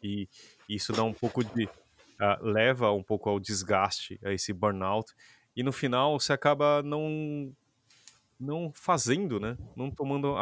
[0.03, 0.29] E
[0.69, 5.15] isso dá um pouco de uh, leva um pouco ao desgaste, a esse burnout,
[5.55, 7.55] e no final você acaba não
[8.39, 9.57] não fazendo, né?
[9.77, 10.35] Não tomando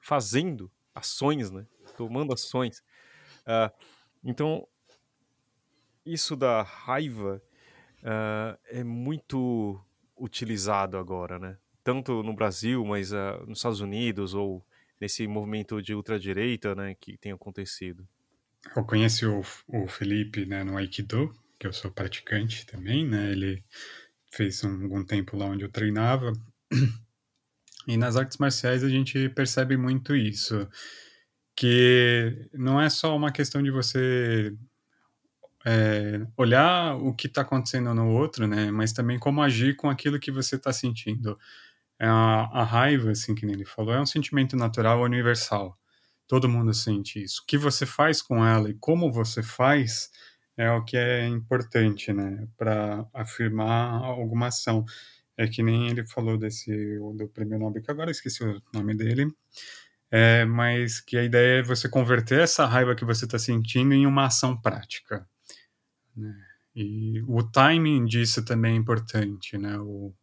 [0.00, 1.66] fazendo ações, né?
[1.98, 2.82] Tomando ações.
[3.40, 3.70] Uh,
[4.24, 4.66] então,
[6.04, 7.42] isso da raiva
[7.98, 9.78] uh, é muito
[10.16, 11.58] utilizado agora, né?
[11.88, 14.62] Tanto no Brasil, mas uh, nos Estados Unidos ou
[15.00, 18.06] nesse movimento de ultradireita, né, que tem acontecido.
[18.76, 23.32] Eu conheci o, o Felipe, né, no Aikido, que eu sou praticante também, né?
[23.32, 23.64] Ele
[24.30, 26.30] fez um, algum tempo lá onde eu treinava.
[27.86, 30.68] E nas artes marciais a gente percebe muito isso,
[31.56, 34.54] que não é só uma questão de você
[35.64, 38.70] é, olhar o que está acontecendo no outro, né?
[38.70, 41.38] Mas também como agir com aquilo que você está sentindo.
[42.00, 45.76] É a, a, raiva, assim que ele falou, é um sentimento natural universal.
[46.26, 47.42] Todo mundo sente isso.
[47.42, 50.10] O que você faz com ela e como você faz
[50.56, 52.46] é o que é importante, né?
[52.56, 54.84] Para afirmar alguma ação.
[55.36, 59.28] É que nem ele falou desse do prêmio Nobel, que agora esqueci o nome dele.
[60.10, 64.06] É, mas que a ideia é você converter essa raiva que você está sentindo em
[64.06, 65.28] uma ação prática.
[66.16, 66.34] Né?
[66.74, 69.78] E o timing disso também é importante, né?
[69.78, 70.14] O,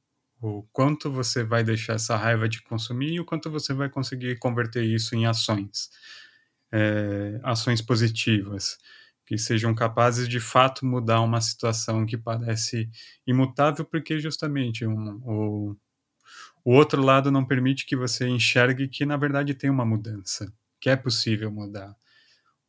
[0.45, 4.37] o quanto você vai deixar essa raiva de consumir e o quanto você vai conseguir
[4.37, 5.89] converter isso em ações,
[6.71, 8.77] é, ações positivas
[9.25, 12.89] que sejam capazes de fato mudar uma situação que parece
[13.25, 15.77] imutável, porque justamente um, o,
[16.65, 20.89] o outro lado não permite que você enxergue que na verdade tem uma mudança, que
[20.89, 21.95] é possível mudar.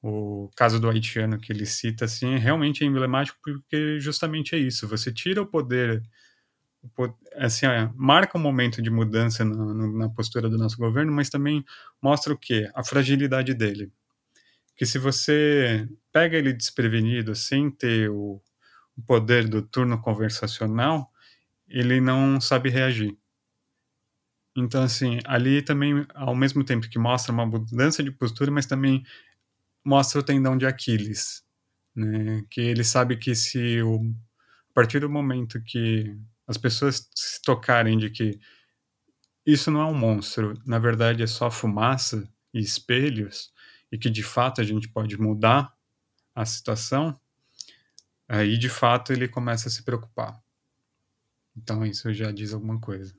[0.02, 4.88] o caso do haitiano que ele cita assim é realmente emblemático porque justamente é isso
[4.88, 6.02] você tira o poder
[7.36, 11.64] assim marca um momento de mudança na, na, postura do nosso governo mas também
[12.00, 13.92] mostra o que a fragilidade dele.
[14.76, 18.40] Que se você pega ele desprevenido sem ter o,
[18.96, 21.10] o poder do turno conversacional
[21.68, 23.16] ele não sabe reagir.
[24.56, 29.04] Então, assim, ali também, ao mesmo tempo que mostra uma mudança de postura, mas também
[29.84, 31.44] mostra o tendão de Aquiles,
[31.94, 32.42] né?
[32.50, 34.00] Que ele sabe que se o,
[34.70, 36.16] a partir do momento que
[36.46, 38.38] as pessoas se tocarem de que
[39.44, 43.52] isso não é um monstro, na verdade é só fumaça e espelhos,
[43.90, 45.72] e que de fato a gente pode mudar
[46.34, 47.18] a situação,
[48.28, 50.42] aí de fato ele começa a se preocupar.
[51.56, 53.16] Então isso já diz alguma coisa.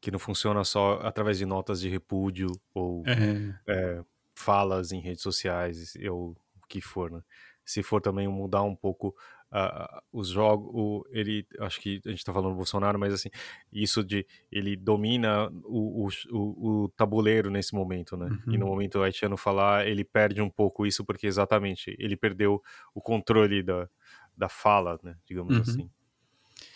[0.00, 3.54] Que não funciona só através de notas de repúdio ou é.
[3.66, 4.04] É,
[4.34, 7.22] falas em redes sociais ou o que for, né?
[7.64, 9.16] Se for também mudar um pouco
[9.52, 13.28] uh, os jogos, o, ele, acho que a gente está falando do Bolsonaro, mas assim,
[13.72, 18.26] isso de ele domina o, o, o tabuleiro nesse momento, né?
[18.26, 18.54] Uhum.
[18.54, 18.72] E no uhum.
[18.72, 22.62] momento haitiano falar, ele perde um pouco isso porque exatamente ele perdeu
[22.94, 23.88] o controle da,
[24.36, 25.16] da fala, né?
[25.26, 25.62] Digamos uhum.
[25.62, 25.90] assim.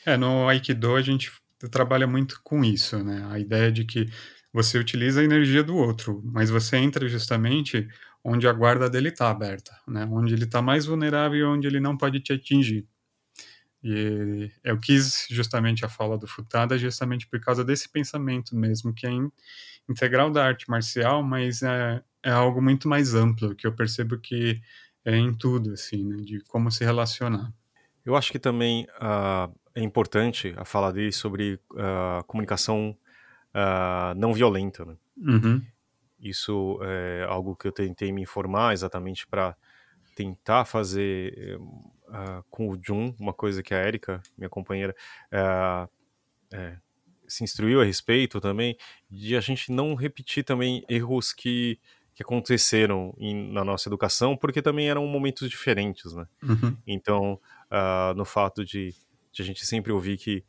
[0.04, 1.32] É, no Aikido a gente
[1.70, 3.26] trabalha muito com isso, né?
[3.30, 4.06] A ideia de que
[4.52, 7.86] você utiliza a energia do outro, mas você entra justamente
[8.28, 10.04] onde a guarda dele está aberta, né?
[10.10, 12.84] onde ele está mais vulnerável e onde ele não pode te atingir.
[13.84, 19.06] E eu quis justamente a fala do Futada justamente por causa desse pensamento mesmo, que
[19.06, 19.10] é
[19.88, 24.60] integral da arte marcial, mas é, é algo muito mais amplo, que eu percebo que
[25.04, 26.16] é em tudo, assim, né?
[26.16, 27.52] de como se relacionar.
[28.04, 32.96] Eu acho que também uh, é importante a fala dele sobre uh, comunicação
[33.54, 34.84] uh, não violenta.
[34.84, 34.96] Né?
[35.16, 35.62] Uhum.
[36.28, 39.56] Isso é algo que eu tentei me informar exatamente para
[40.16, 41.58] tentar fazer
[42.08, 44.96] uh, com o Jun, uma coisa que a Erika, minha companheira,
[45.30, 45.88] uh,
[46.50, 46.78] é,
[47.28, 48.76] se instruiu a respeito também,
[49.10, 51.78] de a gente não repetir também erros que,
[52.14, 56.26] que aconteceram em, na nossa educação, porque também eram momentos diferentes, né?
[56.42, 56.76] Uhum.
[56.86, 58.94] Então, uh, no fato de,
[59.30, 60.44] de, a gente sempre ouvir que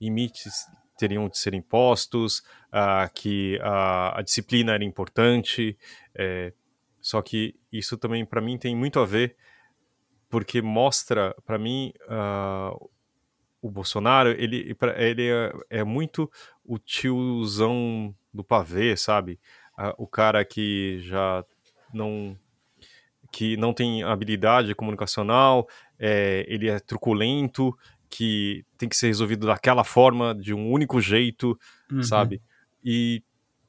[0.00, 2.38] limites teriam de ser impostos,
[2.72, 5.76] uh, que a, a, disciplina era importante.
[6.14, 6.52] É,
[7.00, 9.36] só que isso também, para mim, tem muito a ver,
[10.28, 12.90] porque mostra, para mim, uh,
[13.62, 16.30] o Bolsonaro, ele, ele é, é, muito
[16.64, 19.38] o tiozão do pavê, sabe?
[19.78, 21.44] Uh, o cara que já
[21.92, 22.36] não
[23.32, 27.76] que não tem habilidade comunicacional, é, ele é truculento,
[28.08, 31.58] que tem que ser resolvido daquela forma, de um único jeito,
[31.90, 32.02] uhum.
[32.02, 32.40] sabe?
[32.84, 33.22] E,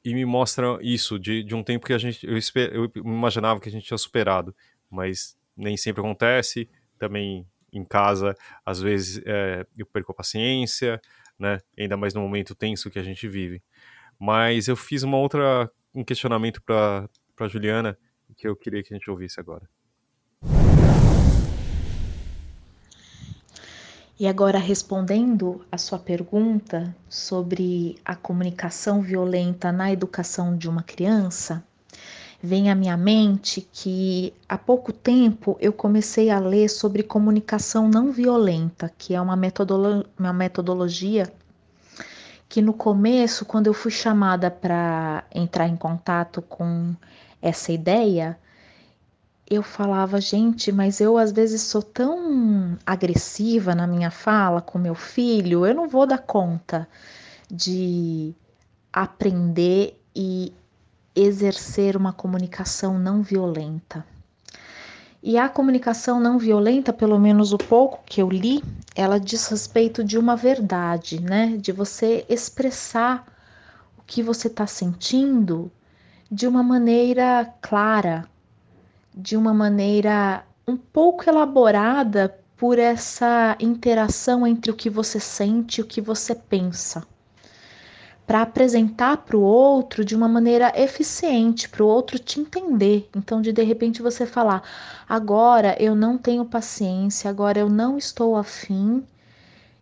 [0.04, 3.60] e me mostra isso, de, de um tempo que a gente, eu, esper, eu imaginava
[3.60, 4.54] que a gente tinha superado,
[4.90, 11.00] mas nem sempre acontece, também em casa, às vezes é, eu perco a paciência,
[11.38, 11.58] né?
[11.78, 13.62] Ainda mais no momento tenso que a gente vive.
[14.18, 17.96] Mas eu fiz uma outra um questionamento para para Juliana
[18.36, 19.68] que eu queria que a gente ouvisse agora.
[24.20, 31.62] E agora, respondendo a sua pergunta sobre a comunicação violenta na educação de uma criança,
[32.42, 38.10] vem à minha mente que há pouco tempo eu comecei a ler sobre comunicação não
[38.10, 41.32] violenta, que é uma, metodolo uma metodologia
[42.48, 46.92] que no começo, quando eu fui chamada para entrar em contato com
[47.40, 48.36] essa ideia,
[49.50, 54.94] eu falava, gente, mas eu às vezes sou tão agressiva na minha fala com meu
[54.94, 56.86] filho, eu não vou dar conta
[57.50, 58.34] de
[58.92, 60.52] aprender e
[61.16, 64.04] exercer uma comunicação não violenta.
[65.22, 68.62] E a comunicação não violenta, pelo menos o pouco que eu li,
[68.94, 71.56] ela diz respeito de uma verdade, né?
[71.56, 73.26] De você expressar
[73.96, 75.72] o que você está sentindo
[76.30, 78.28] de uma maneira clara,
[79.14, 85.82] de uma maneira um pouco elaborada por essa interação entre o que você sente e
[85.82, 87.06] o que você pensa,
[88.26, 93.08] para apresentar para o outro de uma maneira eficiente, para o outro te entender.
[93.16, 94.62] Então, de de repente você falar:
[95.08, 99.02] agora eu não tenho paciência, agora eu não estou afim,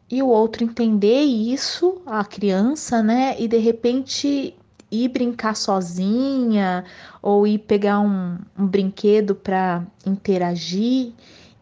[0.09, 3.35] e o outro entender isso, a criança, né?
[3.39, 4.55] E de repente
[4.91, 6.85] ir brincar sozinha
[7.21, 11.13] ou ir pegar um, um brinquedo para interagir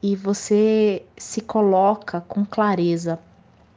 [0.03, 3.19] e você se coloca com clareza.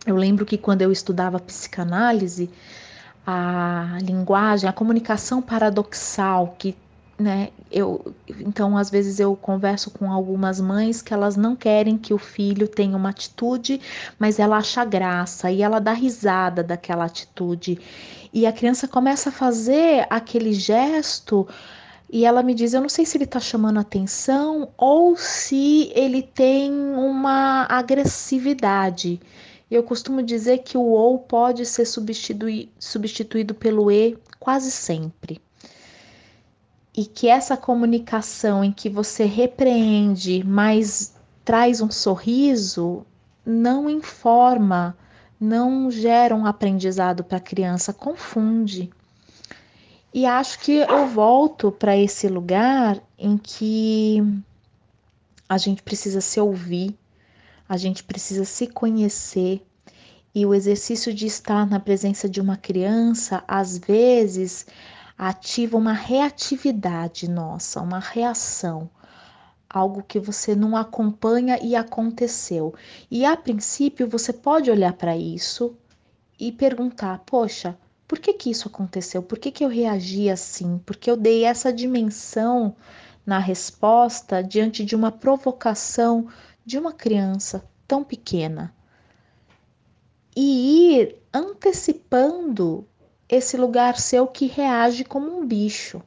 [0.05, 2.49] Eu lembro que quando eu estudava psicanálise,
[3.25, 6.75] a linguagem, a comunicação paradoxal que
[7.19, 7.49] né?
[7.71, 12.17] Eu, então, às vezes eu converso com algumas mães que elas não querem que o
[12.17, 13.81] filho tenha uma atitude,
[14.17, 17.79] mas ela acha graça e ela dá risada daquela atitude.
[18.33, 21.47] E a criança começa a fazer aquele gesto
[22.09, 26.21] e ela me diz: Eu não sei se ele está chamando atenção ou se ele
[26.21, 29.19] tem uma agressividade.
[29.69, 35.41] Eu costumo dizer que o ou pode ser substituí substituído pelo e quase sempre
[36.97, 41.13] e que essa comunicação em que você repreende, mas
[41.45, 43.05] traz um sorriso,
[43.45, 44.97] não informa,
[45.39, 48.89] não gera um aprendizado para a criança, confunde.
[50.11, 54.23] E acho que eu volto para esse lugar em que
[55.47, 56.97] a gente precisa se ouvir,
[57.69, 59.61] a gente precisa se conhecer.
[60.33, 64.65] E o exercício de estar na presença de uma criança, às vezes,
[65.17, 68.89] ativa uma reatividade nossa, uma reação,
[69.67, 72.73] algo que você não acompanha e aconteceu.
[73.09, 75.75] E a princípio você pode olhar para isso
[76.39, 79.23] e perguntar: poxa, por que, que isso aconteceu?
[79.23, 80.79] Por que, que eu reagi assim?
[80.85, 82.75] Porque eu dei essa dimensão
[83.25, 86.27] na resposta diante de uma provocação
[86.65, 88.73] de uma criança tão pequena.
[90.35, 92.87] E ir antecipando
[93.29, 96.01] esse lugar seu que reage como um bicho.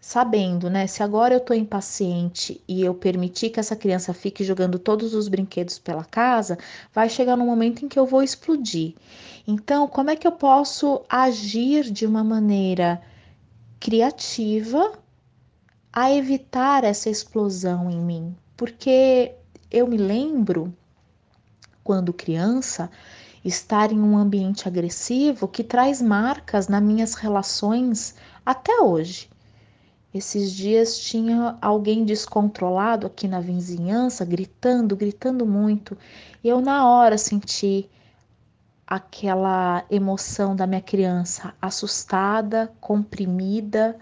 [0.00, 0.86] Sabendo, né?
[0.86, 5.26] Se agora eu tô impaciente e eu permitir que essa criança fique jogando todos os
[5.26, 6.56] brinquedos pela casa,
[6.92, 8.94] vai chegar no momento em que eu vou explodir.
[9.46, 13.02] Então, como é que eu posso agir de uma maneira
[13.80, 14.92] criativa
[15.92, 18.36] a evitar essa explosão em mim?
[18.56, 19.34] Porque
[19.70, 20.72] eu me lembro
[21.82, 22.90] quando criança
[23.46, 29.30] estar em um ambiente agressivo que traz marcas nas minhas relações até hoje.
[30.12, 35.96] Esses dias tinha alguém descontrolado aqui na vizinhança, gritando, gritando muito.
[36.42, 37.88] E eu na hora senti
[38.86, 43.96] aquela emoção da minha criança, assustada, comprimida,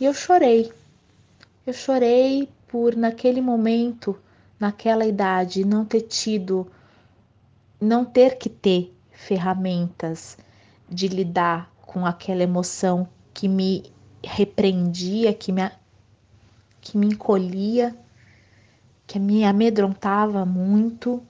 [0.00, 0.70] e eu chorei.
[1.66, 4.18] Eu chorei por naquele momento,
[4.58, 6.66] naquela idade, não ter tido
[7.82, 10.38] não ter que ter ferramentas
[10.88, 15.68] de lidar com aquela emoção que me repreendia, que me,
[16.80, 17.96] que me encolhia,
[19.04, 21.20] que me amedrontava muito.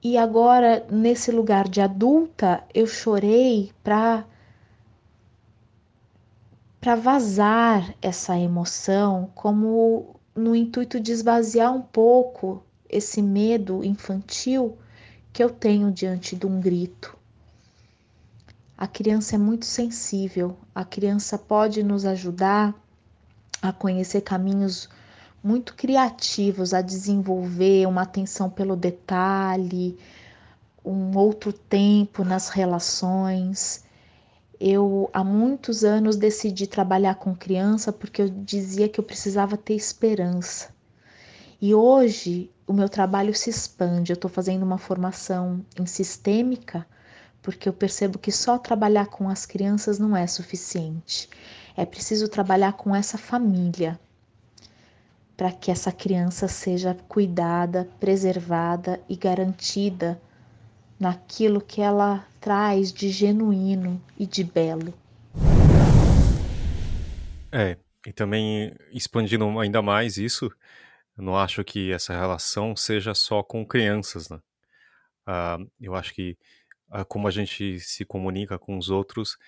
[0.00, 4.24] E agora, nesse lugar de adulta, eu chorei para
[6.80, 14.76] para vazar essa emoção, como no intuito de esvaziar um pouco esse medo infantil
[15.34, 17.18] que eu tenho diante de um grito.
[18.78, 22.72] A criança é muito sensível, a criança pode nos ajudar
[23.60, 24.88] a conhecer caminhos
[25.42, 29.98] muito criativos, a desenvolver uma atenção pelo detalhe,
[30.84, 33.84] um outro tempo nas relações.
[34.60, 39.74] Eu há muitos anos decidi trabalhar com criança porque eu dizia que eu precisava ter
[39.74, 40.73] esperança.
[41.66, 44.12] E hoje o meu trabalho se expande.
[44.12, 46.86] Eu estou fazendo uma formação em sistêmica,
[47.40, 51.26] porque eu percebo que só trabalhar com as crianças não é suficiente.
[51.74, 53.98] É preciso trabalhar com essa família
[55.38, 60.20] para que essa criança seja cuidada, preservada e garantida
[61.00, 64.92] naquilo que ela traz de genuíno e de belo.
[67.50, 70.52] É, e também expandindo ainda mais isso,
[71.16, 74.38] eu não acho que essa relação seja só com crianças, né?
[75.28, 76.36] Uh, eu acho que
[76.90, 79.38] uh, como a gente se comunica com os outros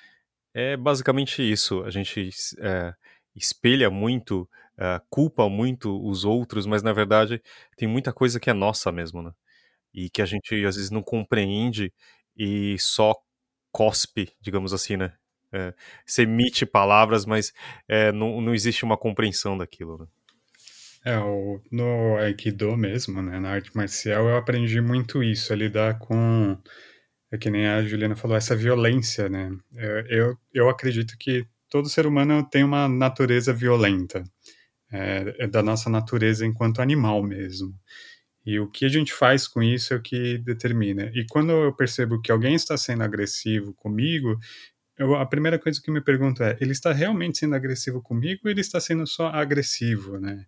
[0.54, 1.84] é basicamente isso.
[1.84, 2.94] A gente uh,
[3.36, 4.48] espelha muito,
[4.78, 7.42] eh, culpa muito os outros, mas na verdade
[7.76, 9.32] tem muita coisa que é nossa mesmo, né?
[9.94, 11.92] E que a gente às vezes não compreende
[12.36, 13.14] e só
[13.72, 15.14] cospe, digamos assim, né?
[15.52, 15.74] É,
[16.06, 17.52] você emite palavras, mas
[17.88, 20.06] é, não, não existe uma compreensão daquilo, né?
[21.07, 26.00] É, o, no Aikido mesmo, né, na arte marcial, eu aprendi muito isso, a lidar
[26.00, 26.59] com,
[27.30, 29.57] é que nem a Juliana falou, essa violência, né?
[29.76, 34.24] Eu, eu, eu acredito que todo ser humano tem uma natureza violenta,
[34.92, 37.72] é, é da nossa natureza enquanto animal mesmo.
[38.44, 41.12] E o que a gente faz com isso é o que determina.
[41.14, 44.38] E quando eu percebo que alguém está sendo agressivo comigo,
[44.98, 48.50] eu, a primeira coisa que me pergunto é: ele está realmente sendo agressivo comigo ou
[48.50, 50.46] ele está sendo só agressivo, né?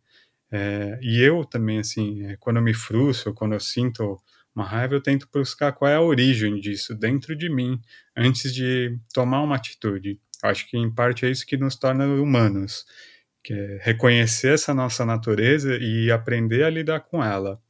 [0.51, 4.19] É, e eu também, assim, é, quando eu me frustro, quando eu sinto
[4.55, 7.81] uma raiva, eu tento buscar qual é a origem disso dentro de mim,
[8.17, 10.21] antes de tomar uma atitude.
[10.43, 12.85] Acho que em parte é isso que nos torna humanos,
[13.43, 17.61] que é reconhecer essa nossa natureza e aprender a lidar com ela.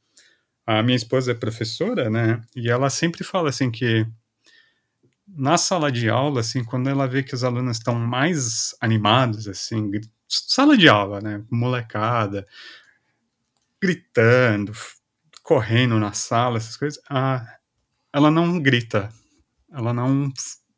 [0.65, 2.41] A minha esposa é professora, né?
[2.55, 4.05] E ela sempre fala assim que
[5.27, 9.91] na sala de aula, assim, quando ela vê que os alunos estão mais animados, assim,
[10.29, 12.45] sala de aula, né, molecada,
[13.81, 14.71] gritando,
[15.41, 17.45] correndo na sala, essas coisas, ah,
[18.13, 19.09] ela não grita,
[19.71, 20.31] ela não,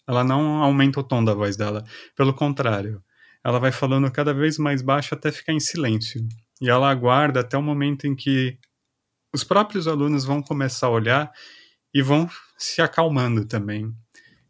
[0.07, 1.83] ela não aumenta o tom da voz dela,
[2.15, 3.03] pelo contrário,
[3.43, 6.25] ela vai falando cada vez mais baixo até ficar em silêncio,
[6.61, 8.57] e ela aguarda até o momento em que
[9.33, 11.31] os próprios alunos vão começar a olhar
[11.93, 13.93] e vão se acalmando também.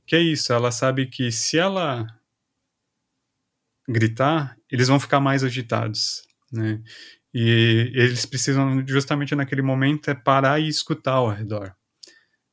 [0.05, 2.05] Que é isso, ela sabe que se ela
[3.87, 6.81] gritar, eles vão ficar mais agitados, né?
[7.33, 11.73] E eles precisam justamente naquele momento é parar e escutar ao redor,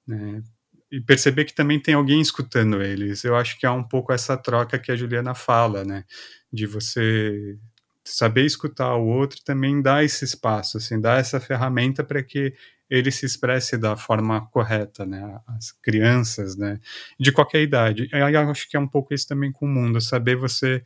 [0.07, 0.43] né?
[0.91, 3.25] E perceber que também tem alguém escutando eles.
[3.25, 6.05] Eu acho que há um pouco essa troca que a Juliana fala, né?
[6.53, 7.59] De você
[8.05, 12.55] saber escutar o outro também dá esse espaço, assim, dá essa ferramenta para que
[12.89, 15.39] ele se expresse da forma correta, né?
[15.47, 16.81] As crianças, né?
[17.21, 18.09] De qualquer idade.
[18.11, 20.83] Eu acho que é um pouco isso também com o mundo, saber você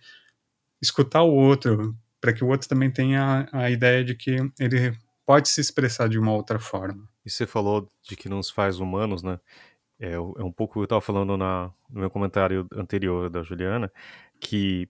[0.83, 4.93] escutar o outro, para que o outro também tenha a ideia de que ele
[5.25, 7.09] pode se expressar de uma outra forma.
[7.25, 9.39] E você falou de que nos faz humanos, né?
[9.99, 13.91] É, é um pouco eu estava falando na, no meu comentário anterior da Juliana,
[14.41, 14.89] que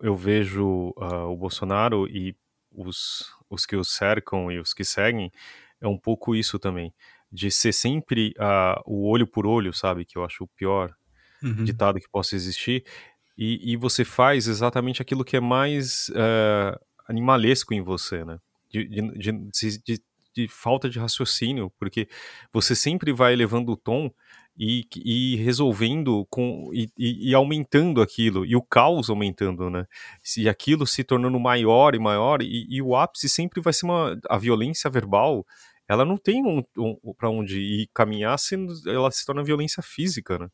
[0.00, 2.34] eu vejo uh, o Bolsonaro e
[2.72, 5.30] os, os que o cercam e os que seguem
[5.80, 6.94] é um pouco isso também,
[7.30, 10.06] de ser sempre uh, o olho por olho, sabe?
[10.06, 10.94] Que eu acho o pior
[11.42, 11.64] uhum.
[11.64, 12.84] ditado que possa existir.
[13.36, 16.78] E, e, você faz exatamente aquilo que é mais uh,
[17.08, 18.38] animalesco em você, né?
[18.70, 19.32] De, de,
[19.84, 20.02] de,
[20.34, 22.08] de, falta de raciocínio, porque
[22.52, 24.10] você sempre vai elevando o tom
[24.56, 29.86] e, e resolvendo com e, e, aumentando aquilo e o caos aumentando, né?
[30.36, 34.18] E aquilo se tornando maior e maior e, e o ápice sempre vai ser uma
[34.28, 35.44] a violência verbal
[35.88, 38.36] ela não tem um, um para onde ir caminhar
[38.86, 40.48] ela se torna violência física, né?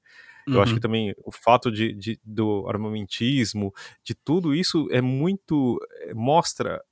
[0.47, 0.63] Eu uhum.
[0.63, 0.81] acho que uhum.
[0.81, 3.73] também o fato de, de, do armamentismo,
[4.03, 6.83] de tudo isso é muito eh, mostra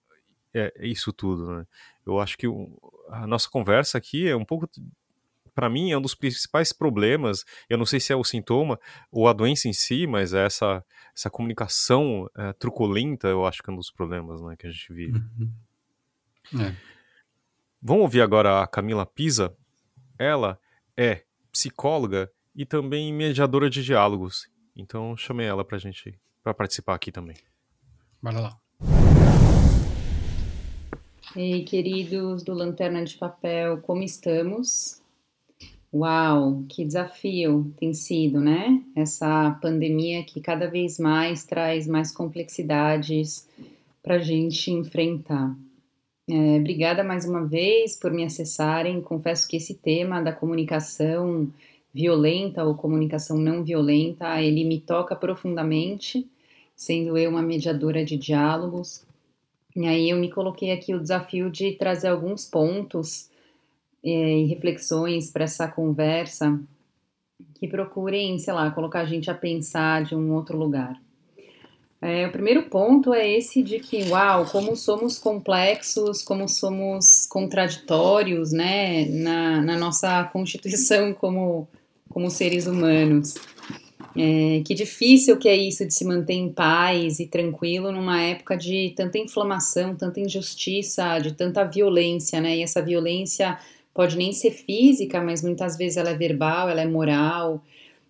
[0.55, 1.67] é, isso tudo, né?
[2.07, 2.47] Eu acho que
[3.11, 4.69] a nossa conversa aqui é um pouco
[5.55, 7.45] para mim é um dos principais problemas.
[7.69, 8.79] Eu não sei se é o sintoma
[9.11, 10.85] ou a doença em si, mas é essa
[11.15, 14.93] essa comunicação é, truculenta, eu acho que é um dos problemas, né, que a gente
[14.93, 15.19] vive.
[15.19, 16.63] Uhum.
[16.63, 16.77] É.
[17.83, 19.53] Vamos ouvir agora a Camila Pisa.
[20.17, 20.61] Ela
[20.97, 24.49] é psicóloga e também mediadora de diálogos.
[24.77, 27.37] Então chamei ela pra gente para participar aqui também.
[28.21, 28.59] Bora lá.
[31.37, 35.01] Ei, queridos do Lanterna de Papel, como estamos?
[35.95, 38.83] Uau, que desafio tem sido, né?
[38.97, 43.49] Essa pandemia que cada vez mais traz mais complexidades
[44.03, 45.57] para a gente enfrentar.
[46.29, 49.01] É, obrigada mais uma vez por me acessarem.
[49.01, 51.49] Confesso que esse tema da comunicação
[51.93, 56.29] violenta ou comunicação não violenta, ele me toca profundamente,
[56.77, 59.05] sendo eu uma mediadora de diálogos.
[59.75, 63.31] E aí eu me coloquei aqui o desafio de trazer alguns pontos
[64.03, 66.61] é, e reflexões para essa conversa
[67.55, 71.01] que procurem, sei lá, colocar a gente a pensar de um outro lugar.
[72.01, 78.53] É, o primeiro ponto é esse de que, uau, como somos complexos, como somos contraditórios,
[78.53, 81.67] né, na, na nossa constituição como,
[82.19, 83.35] como seres humanos.
[84.17, 88.57] É, que difícil que é isso de se manter em paz e tranquilo numa época
[88.57, 92.57] de tanta inflamação, tanta injustiça, de tanta violência, né?
[92.57, 93.57] E essa violência
[93.95, 97.63] pode nem ser física, mas muitas vezes ela é verbal, ela é moral,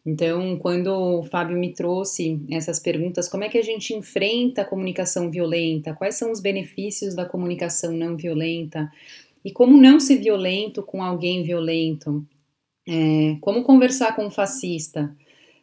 [0.07, 4.65] então, quando o Fábio me trouxe essas perguntas, como é que a gente enfrenta a
[4.65, 5.93] comunicação violenta?
[5.93, 8.91] Quais são os benefícios da comunicação não violenta?
[9.45, 12.25] E como não ser violento com alguém violento?
[12.91, 15.15] É, como conversar com um fascista?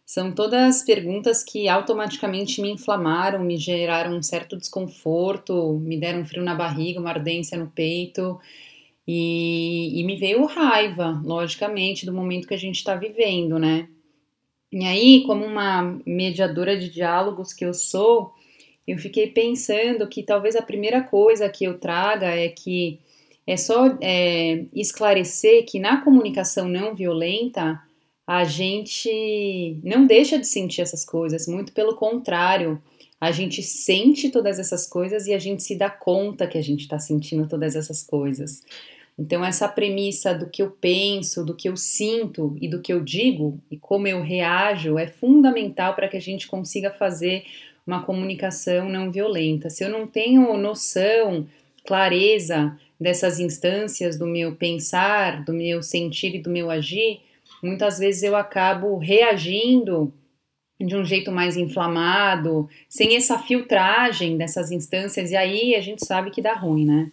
[0.05, 6.25] São todas perguntas que automaticamente me inflamaram, me geraram um certo desconforto, me deram um
[6.25, 8.39] frio na barriga, uma ardência no peito.
[9.07, 13.89] E, e me veio raiva, logicamente, do momento que a gente está vivendo, né?
[14.71, 18.33] E aí, como uma mediadora de diálogos que eu sou,
[18.87, 22.99] eu fiquei pensando que talvez a primeira coisa que eu traga é que
[23.47, 27.81] é só é, esclarecer que na comunicação não violenta
[28.27, 32.81] a gente não deixa de sentir essas coisas, muito pelo contrário,
[33.21, 36.81] a gente sente todas essas coisas e a gente se dá conta que a gente
[36.81, 38.63] está sentindo todas essas coisas.
[39.17, 43.01] Então, essa premissa do que eu penso, do que eu sinto e do que eu
[43.01, 47.45] digo e como eu reajo é fundamental para que a gente consiga fazer
[47.87, 49.69] uma comunicação não violenta.
[49.69, 51.47] Se eu não tenho noção,
[51.85, 57.21] clareza dessas instâncias do meu pensar, do meu sentir e do meu agir,
[57.61, 60.13] muitas vezes eu acabo reagindo
[60.79, 66.31] de um jeito mais inflamado, sem essa filtragem dessas instâncias, e aí a gente sabe
[66.31, 67.11] que dá ruim, né?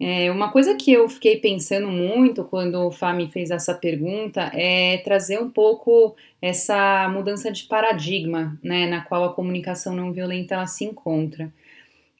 [0.00, 4.50] É, uma coisa que eu fiquei pensando muito quando o Fá me fez essa pergunta
[4.52, 10.54] é trazer um pouco essa mudança de paradigma, né, na qual a comunicação não violenta
[10.56, 11.52] ela se encontra.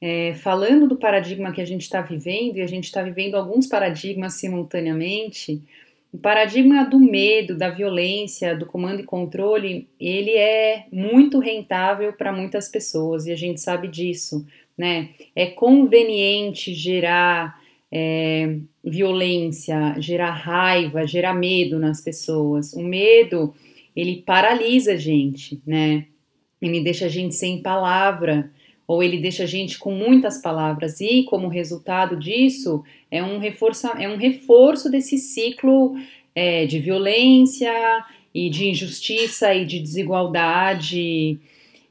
[0.05, 3.67] É, falando do paradigma que a gente está vivendo, e a gente está vivendo alguns
[3.67, 5.61] paradigmas simultaneamente,
[6.11, 12.33] o paradigma do medo, da violência, do comando e controle, ele é muito rentável para
[12.33, 14.45] muitas pessoas e a gente sabe disso,
[14.77, 15.11] né?
[15.33, 17.57] É conveniente gerar
[17.89, 22.73] é, violência, gerar raiva, gerar medo nas pessoas.
[22.73, 23.53] O medo,
[23.95, 26.07] ele paralisa a gente, né?
[26.61, 28.51] Ele deixa a gente sem palavra
[28.87, 33.87] ou ele deixa a gente com muitas palavras e como resultado disso é um reforço,
[33.97, 35.95] é um reforço desse ciclo
[36.35, 37.71] é, de violência
[38.33, 41.39] e de injustiça e de desigualdade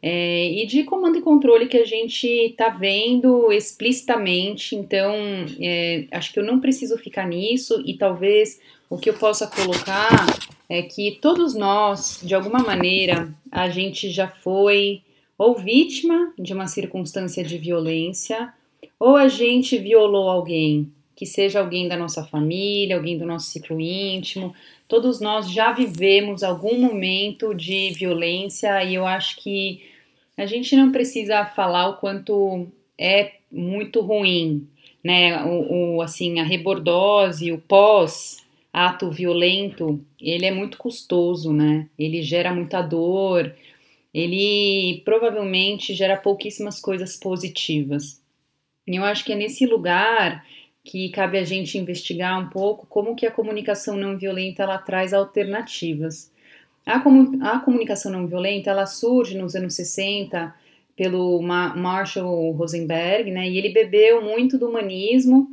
[0.02, 4.74] é, e de comando e controle que a gente está vendo explicitamente.
[4.74, 5.14] Então,
[5.60, 10.26] é, acho que eu não preciso ficar nisso e talvez o que eu possa colocar
[10.68, 15.02] é que todos nós, de alguma maneira, a gente já foi
[15.36, 18.52] ou vítima de uma circunstância de violência,
[18.98, 23.80] ou a gente violou alguém, que seja alguém da nossa família, alguém do nosso ciclo
[23.80, 24.54] íntimo.
[24.88, 29.82] Todos nós já vivemos algum momento de violência e eu acho que
[30.36, 32.66] a gente não precisa falar o quanto
[32.98, 34.66] é muito ruim,
[35.02, 35.44] né?
[35.44, 41.88] O, o assim, a rebordose, o pós ato violento, ele é muito custoso, né?
[41.98, 43.54] Ele gera muita dor,
[44.12, 48.20] ele provavelmente gera pouquíssimas coisas positivas.
[48.86, 50.44] E eu acho que é nesse lugar
[50.84, 55.14] que cabe a gente investigar um pouco como que a comunicação não violenta ela traz
[55.14, 56.30] alternativas.
[56.84, 60.52] A, a comunicação não violenta ela surge nos anos 60
[60.96, 63.48] pelo Ma Marshall Rosenberg, né?
[63.48, 65.48] E ele bebeu muito do humanismo.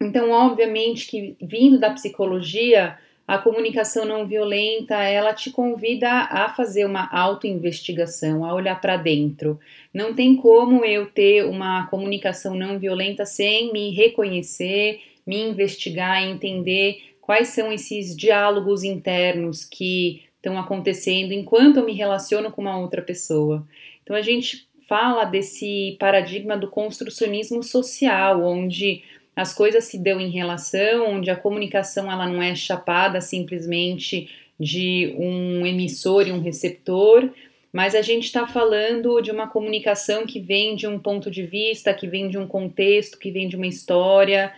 [0.00, 2.98] Então, obviamente que vindo da psicologia,
[3.30, 9.56] a comunicação não violenta, ela te convida a fazer uma autoinvestigação, a olhar para dentro.
[9.94, 17.14] Não tem como eu ter uma comunicação não violenta sem me reconhecer, me investigar, entender
[17.20, 23.00] quais são esses diálogos internos que estão acontecendo enquanto eu me relaciono com uma outra
[23.00, 23.64] pessoa.
[24.02, 29.04] Então a gente fala desse paradigma do construcionismo social, onde
[29.34, 34.28] as coisas se dão em relação, onde a comunicação ela não é chapada simplesmente
[34.58, 37.30] de um emissor e um receptor,
[37.72, 41.94] mas a gente está falando de uma comunicação que vem de um ponto de vista,
[41.94, 44.52] que vem de um contexto, que vem de uma história.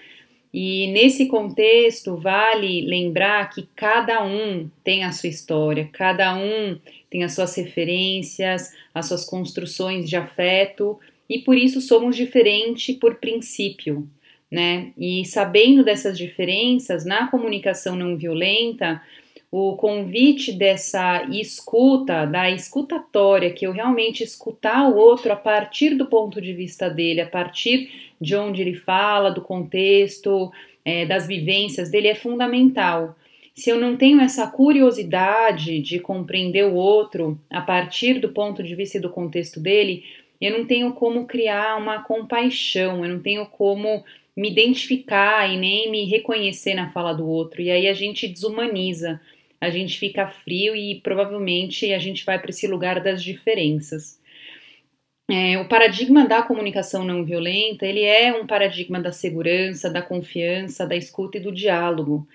[0.52, 6.78] E nesse contexto, vale lembrar que cada um tem a sua história, cada um
[7.10, 10.98] tem as suas referências, as suas construções de afeto,
[11.28, 14.08] e por isso somos diferentes por princípio
[14.52, 14.92] né?
[14.98, 19.00] E sabendo dessas diferenças na comunicação não violenta,
[19.50, 26.04] o convite dessa escuta, da escutatória, que eu realmente escutar o outro a partir do
[26.04, 30.52] ponto de vista dele, a partir de onde ele fala, do contexto,
[30.84, 33.16] é, das vivências dele, é fundamental.
[33.54, 38.74] Se eu não tenho essa curiosidade de compreender o outro a partir do ponto de
[38.74, 40.04] vista e do contexto dele,
[40.38, 44.04] eu não tenho como criar uma compaixão, eu não tenho como
[44.36, 47.60] me identificar e nem me reconhecer na fala do outro.
[47.60, 49.20] E aí a gente desumaniza,
[49.60, 54.20] a gente fica frio e provavelmente a gente vai para esse lugar das diferenças.
[55.30, 60.86] É, o paradigma da comunicação não violenta ele é um paradigma da segurança, da confiança,
[60.86, 62.26] da escuta e do diálogo.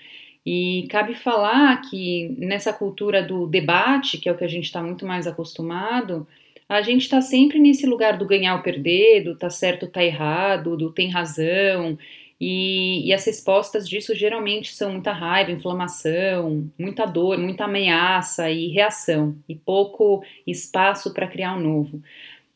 [0.46, 4.82] E cabe falar que nessa cultura do debate, que é o que a gente está
[4.82, 6.26] muito mais acostumado,
[6.70, 10.76] a gente está sempre nesse lugar do ganhar ou perder, do tá certo, tá errado,
[10.76, 11.98] do tem razão,
[12.40, 18.68] e, e, as respostas disso geralmente são muita raiva, inflamação, muita dor, muita ameaça e
[18.68, 22.02] reação, e pouco espaço para criar um novo.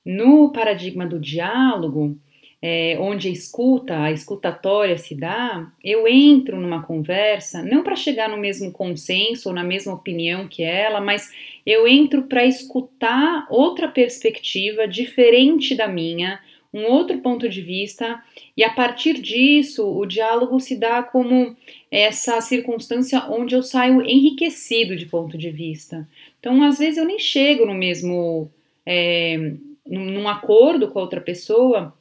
[0.05, 2.15] No paradigma do diálogo,
[2.61, 8.29] é, onde a escuta, a escutatória se dá, eu entro numa conversa não para chegar
[8.29, 11.31] no mesmo consenso ou na mesma opinião que ela, mas
[11.65, 16.39] eu entro para escutar outra perspectiva diferente da minha,
[16.71, 18.23] um outro ponto de vista,
[18.55, 21.55] e a partir disso o diálogo se dá como
[21.89, 26.07] essa circunstância onde eu saio enriquecido de ponto de vista.
[26.39, 28.49] Então, às vezes, eu nem chego no mesmo.
[28.85, 29.53] É,
[29.85, 31.93] num acordo com a outra pessoa,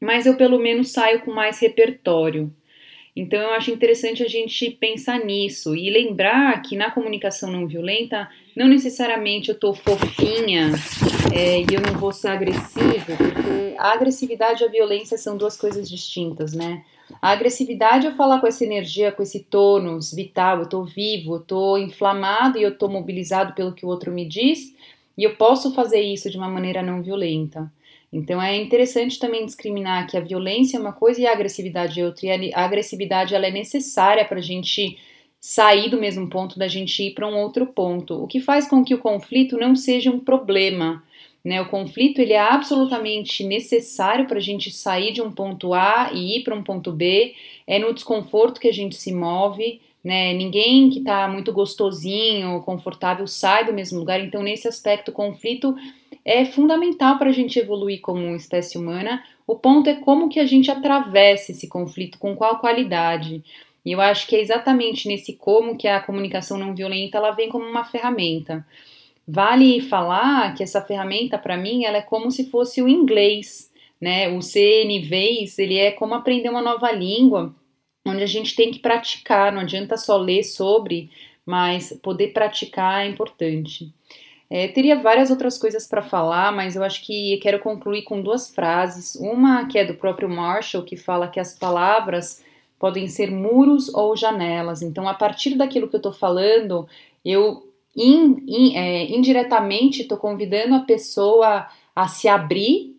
[0.00, 2.52] mas eu pelo menos saio com mais repertório.
[3.18, 8.28] Então eu acho interessante a gente pensar nisso e lembrar que na comunicação não violenta,
[8.54, 10.70] não necessariamente eu tô fofinha
[11.34, 15.56] é, e eu não vou ser agressivo, porque a agressividade e a violência são duas
[15.56, 16.84] coisas distintas, né?
[17.20, 21.40] A agressividade é falar com essa energia, com esse tônus vital, eu tô vivo, eu
[21.40, 24.72] tô inflamado e eu tô mobilizado pelo que o outro me diz,
[25.16, 27.68] e eu posso fazer isso de uma maneira não violenta.
[28.12, 32.04] Então é interessante também discriminar que a violência é uma coisa e a agressividade é
[32.04, 32.26] outra.
[32.26, 34.98] E a agressividade ela é necessária para a gente
[35.40, 38.22] sair do mesmo ponto, da gente ir para um outro ponto.
[38.22, 41.02] O que faz com que o conflito não seja um problema.
[41.44, 41.60] Né?
[41.60, 46.38] O conflito ele é absolutamente necessário para a gente sair de um ponto A e
[46.38, 47.34] ir para um ponto B.
[47.66, 49.80] É no desconforto que a gente se move.
[50.08, 50.32] Né?
[50.32, 54.18] Ninguém que está muito gostosinho, confortável, sai do mesmo lugar.
[54.18, 55.76] Então, nesse aspecto, o conflito
[56.24, 59.22] é fundamental para a gente evoluir como espécie humana.
[59.46, 63.44] O ponto é como que a gente atravessa esse conflito, com qual qualidade.
[63.84, 67.50] E eu acho que é exatamente nesse como que a comunicação não violenta ela vem
[67.50, 68.66] como uma ferramenta.
[69.26, 74.26] Vale falar que essa ferramenta para mim ela é como se fosse o inglês, né?
[74.30, 77.54] O CNVs, ele é como aprender uma nova língua,
[78.08, 81.10] onde a gente tem que praticar, não adianta só ler sobre,
[81.44, 83.92] mas poder praticar é importante.
[84.50, 88.50] É, teria várias outras coisas para falar, mas eu acho que quero concluir com duas
[88.50, 89.14] frases.
[89.16, 92.42] Uma que é do próprio Marshall, que fala que as palavras
[92.78, 94.80] podem ser muros ou janelas.
[94.80, 96.88] Então, a partir daquilo que eu estou falando,
[97.24, 102.96] eu in, in, é, indiretamente estou convidando a pessoa a se abrir,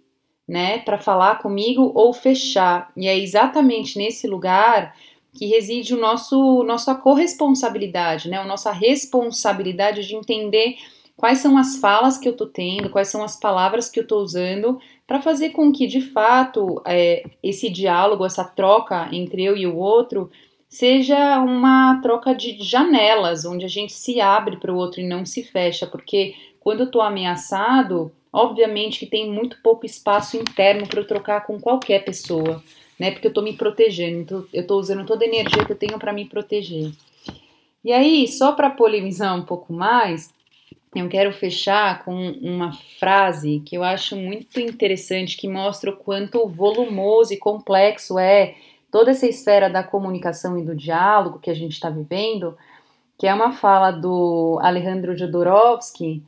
[0.49, 2.91] né, para falar comigo ou fechar.
[2.97, 4.95] E é exatamente nesse lugar
[5.31, 10.77] que reside o nosso nossa corresponsabilidade, né, a nossa responsabilidade de entender
[11.15, 14.21] quais são as falas que eu estou tendo, quais são as palavras que eu estou
[14.21, 19.67] usando, para fazer com que, de fato, é, esse diálogo, essa troca entre eu e
[19.67, 20.31] o outro,
[20.67, 25.25] seja uma troca de janelas, onde a gente se abre para o outro e não
[25.25, 30.99] se fecha, porque quando eu estou ameaçado, obviamente que tem muito pouco espaço interno para
[30.99, 32.63] eu trocar com qualquer pessoa,
[32.99, 33.11] né?
[33.11, 35.97] Porque eu estou me protegendo, então eu estou usando toda a energia que eu tenho
[35.99, 36.91] para me proteger.
[37.83, 40.33] E aí, só para polemizar um pouco mais,
[40.95, 46.47] eu quero fechar com uma frase que eu acho muito interessante, que mostra o quanto
[46.47, 48.55] volumoso e complexo é
[48.91, 52.57] toda essa esfera da comunicação e do diálogo que a gente está vivendo,
[53.17, 56.23] que é uma fala do Alejandro Jodorowsky,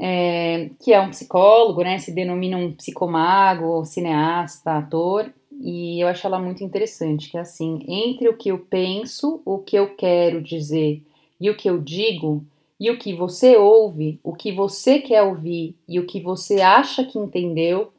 [0.00, 5.30] é, que é um psicólogo, né, se denomina um psicomago, cineasta, ator,
[5.60, 9.58] e eu acho ela muito interessante, que é assim, entre o que eu penso, o
[9.58, 11.02] que eu quero dizer
[11.38, 12.42] e o que eu digo,
[12.78, 17.04] e o que você ouve, o que você quer ouvir e o que você acha
[17.04, 17.92] que entendeu,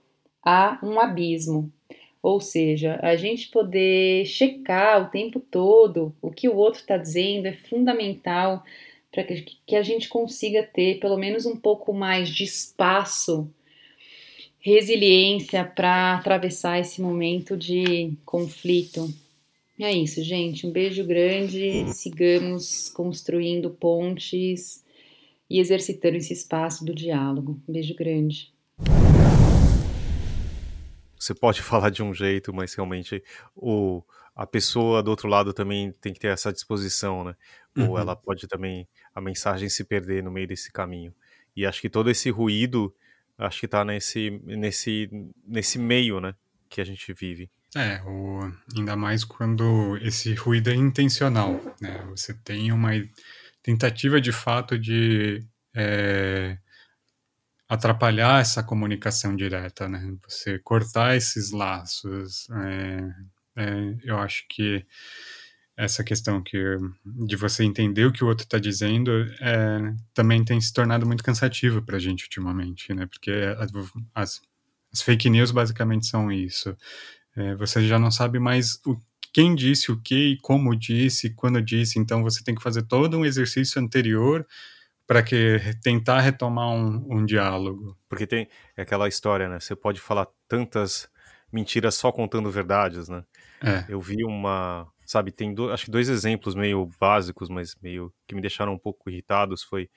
[0.44, 1.72] há um abismo.
[2.24, 7.46] Ou seja, a gente poder checar o tempo todo o que o outro está dizendo
[7.48, 8.64] é fundamental
[9.12, 13.52] para que a gente consiga ter pelo menos um pouco mais de espaço,
[14.60, 19.14] resiliência para atravessar esse momento de conflito.
[19.80, 20.66] É isso, gente.
[20.68, 21.92] Um beijo grande.
[21.94, 24.84] Sigamos construindo pontes
[25.50, 27.60] e exercitando esse espaço do diálogo.
[27.68, 28.54] Um beijo grande.
[31.20, 33.24] Você pode falar de um jeito, mas realmente
[33.56, 34.04] o,
[34.36, 37.36] a pessoa do outro lado também tem que ter essa disposição, né?
[37.78, 37.98] Ou uhum.
[37.98, 41.14] ela pode também a mensagem se perder no meio desse caminho.
[41.56, 42.94] E acho que todo esse ruído,
[43.38, 45.10] acho que está nesse, nesse,
[45.46, 46.34] nesse meio, né?
[46.70, 47.50] Que a gente vive.
[47.76, 52.06] É, o, ainda mais quando esse ruído é intencional, né?
[52.10, 52.92] Você tem uma
[53.64, 56.58] tentativa de fato de é,
[57.68, 60.14] atrapalhar essa comunicação direta, né?
[60.28, 62.50] Você cortar esses laços.
[62.50, 64.86] É, é, eu acho que
[65.82, 69.12] essa questão que, de você entender o que o outro está dizendo
[69.42, 73.08] é, também tem se tornado muito cansativo para a gente ultimamente, né?
[73.08, 73.32] Porque
[74.14, 74.42] as,
[74.94, 76.78] as fake news basicamente são isso.
[77.36, 78.96] É, você já não sabe mais o,
[79.34, 83.18] quem disse o que e como disse, quando disse, então você tem que fazer todo
[83.18, 84.46] um exercício anterior
[85.08, 87.98] para que tentar retomar um, um, diálogo.
[88.08, 89.60] Porque tem aquela história, né?
[89.60, 91.10] Você pode falar tantas
[91.52, 93.24] mentiras só contando verdades, né?
[93.64, 93.84] É.
[93.90, 98.34] Eu vi uma, sabe, tem do, acho que dois exemplos meio básicos, mas meio que
[98.34, 99.90] me deixaram um pouco irritados foi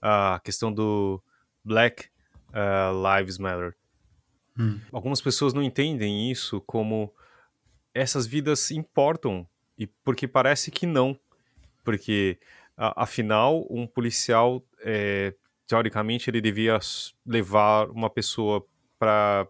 [0.00, 1.22] a questão do
[1.64, 2.08] Black
[2.50, 3.74] uh, Lives Matter
[4.58, 4.80] Hum.
[4.92, 7.12] Algumas pessoas não entendem isso como
[7.92, 9.46] essas vidas importam,
[9.78, 11.18] e porque parece que não.
[11.82, 12.38] Porque,
[12.76, 15.34] a, afinal, um policial, é,
[15.66, 16.78] teoricamente, ele devia
[17.26, 18.64] levar uma pessoa
[18.98, 19.46] para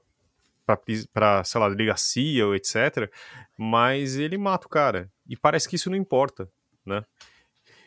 [0.66, 3.10] para, sei lá, delegacia ou etc.
[3.56, 5.10] Mas ele mata o cara.
[5.28, 6.48] E parece que isso não importa,
[6.84, 7.04] né?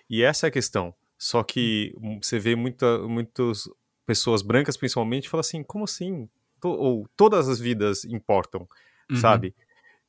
[0.09, 0.93] E essa é a questão.
[1.17, 3.69] Só que você vê muita, muitas
[4.05, 6.29] pessoas brancas, principalmente, falam assim, como assim?
[6.63, 8.67] ou todas as vidas importam,
[9.09, 9.17] uhum.
[9.17, 9.55] sabe?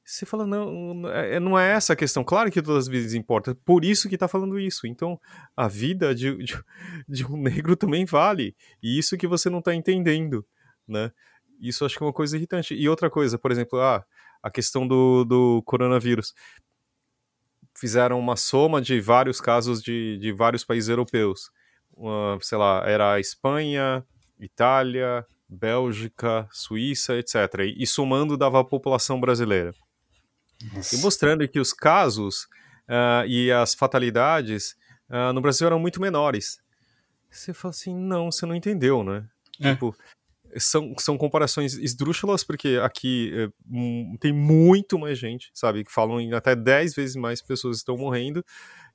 [0.05, 2.25] Você fala, não, não é, é essa a questão.
[2.25, 4.87] Claro que todas as vidas importam, por isso que tá falando isso.
[4.87, 5.21] Então,
[5.55, 6.59] a vida de, de,
[7.07, 8.57] de um negro também vale.
[8.83, 10.47] E isso que você não tá entendendo,
[10.87, 11.12] né?
[11.61, 12.75] Isso acho que é uma coisa irritante.
[12.75, 14.05] E outra coisa, por exemplo, ah,
[14.43, 16.35] a questão do, do coronavírus.
[17.77, 21.51] Fizeram uma soma de vários casos de, de vários países europeus.
[21.97, 24.05] Uma, sei lá, era a Espanha,
[24.39, 27.35] Itália, Bélgica, Suíça, etc.
[27.61, 29.73] E, e somando dava a população brasileira.
[30.75, 30.97] Nossa.
[30.97, 32.45] E mostrando que os casos
[32.89, 34.77] uh, e as fatalidades
[35.09, 36.61] uh, no Brasil eram muito menores.
[37.31, 39.29] Você fala assim, não, você não entendeu, né?
[39.61, 39.73] É.
[39.73, 39.95] Tipo,
[40.57, 43.49] são, são comparações esdrúxulas, porque aqui é,
[44.19, 45.85] tem muito mais gente, sabe?
[45.85, 48.45] Que falam em até 10 vezes mais pessoas estão morrendo,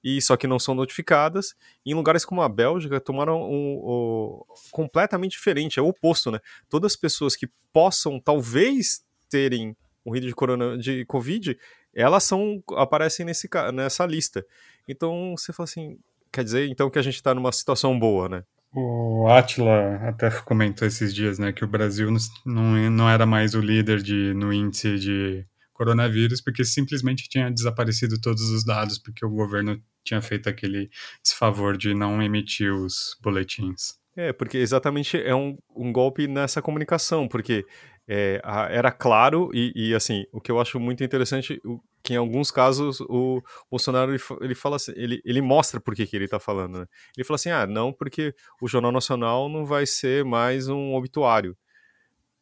[0.03, 1.55] e só que não são notificadas.
[1.85, 6.39] E em lugares como a Bélgica, tomaram um, um, completamente diferente, é o oposto, né?
[6.69, 9.75] Todas as pessoas que possam, talvez, terem
[10.05, 11.57] morrido de, corona, de Covid,
[11.93, 14.45] elas são aparecem nesse, nessa lista.
[14.87, 15.97] Então, você fala assim,
[16.31, 18.43] quer dizer, então, que a gente está numa situação boa, né?
[18.75, 22.09] O Atila até comentou esses dias, né, que o Brasil
[22.43, 28.19] não, não era mais o líder de, no índice de coronavírus, porque simplesmente tinha desaparecido
[28.19, 30.89] todos os dados, porque o governo tinha feito aquele
[31.23, 34.01] desfavor de não emitir os boletins.
[34.15, 37.65] É, porque exatamente é um, um golpe nessa comunicação, porque
[38.07, 42.17] é, era claro e, e, assim, o que eu acho muito interessante, o, que em
[42.17, 43.41] alguns casos o
[43.71, 46.87] Bolsonaro ele, ele fala assim, ele, ele mostra por que, que ele está falando, né?
[47.15, 51.57] Ele fala assim, ah, não, porque o Jornal Nacional não vai ser mais um obituário.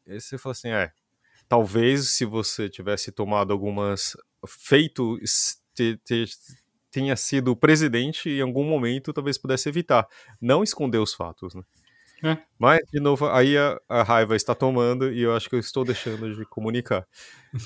[0.08, 0.92] E você fala assim, é,
[1.48, 5.20] talvez se você tivesse tomado algumas, feito,
[5.76, 6.26] te, te,
[6.90, 10.08] tenha sido presidente em algum momento, talvez pudesse evitar,
[10.42, 11.62] não esconder os fatos, né?
[12.24, 12.38] É.
[12.58, 15.84] Mas, de novo, aí a, a, raiva está tomando e eu acho que eu estou
[15.84, 17.08] deixando de comunicar.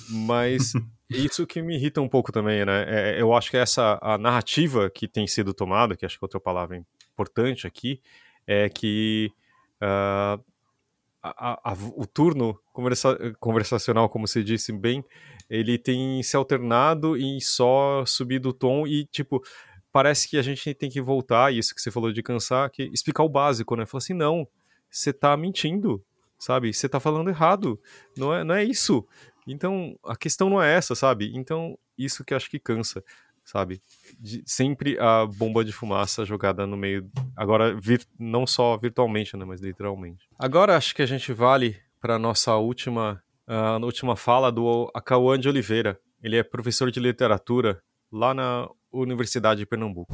[0.09, 0.71] Mas
[1.09, 2.85] isso que me irrita um pouco também, né?
[2.87, 6.25] É, eu acho que essa a narrativa que tem sido tomada, que acho que é
[6.25, 6.81] outra palavra
[7.13, 8.01] importante aqui,
[8.47, 9.31] é que
[9.81, 10.41] uh,
[11.21, 15.03] a, a, o turno conversa, conversacional, como você disse bem,
[15.49, 19.41] ele tem se alternado e só subido o tom e, tipo,
[19.95, 23.23] parece que a gente tem que voltar, isso que você falou de cansar, que explicar
[23.23, 23.85] o básico, né?
[23.85, 24.45] Falar assim, não,
[24.91, 26.03] você tá mentindo,
[26.37, 26.73] sabe?
[26.73, 27.79] Você tá falando errado,
[28.17, 29.07] não é, não é isso.
[29.47, 31.31] Então, a questão não é essa, sabe?
[31.33, 33.01] Então, isso que acho que cansa,
[33.41, 33.81] sabe?
[34.19, 39.45] De, sempre a bomba de fumaça jogada no meio, agora vir, não só virtualmente, né,
[39.45, 40.27] mas literalmente.
[40.37, 45.47] Agora acho que a gente vale para nossa última, uh, última fala do Acauã de
[45.47, 45.97] Oliveira.
[46.21, 47.81] Ele é professor de literatura
[48.11, 48.67] lá na
[49.01, 50.13] Universidade de Pernambuco.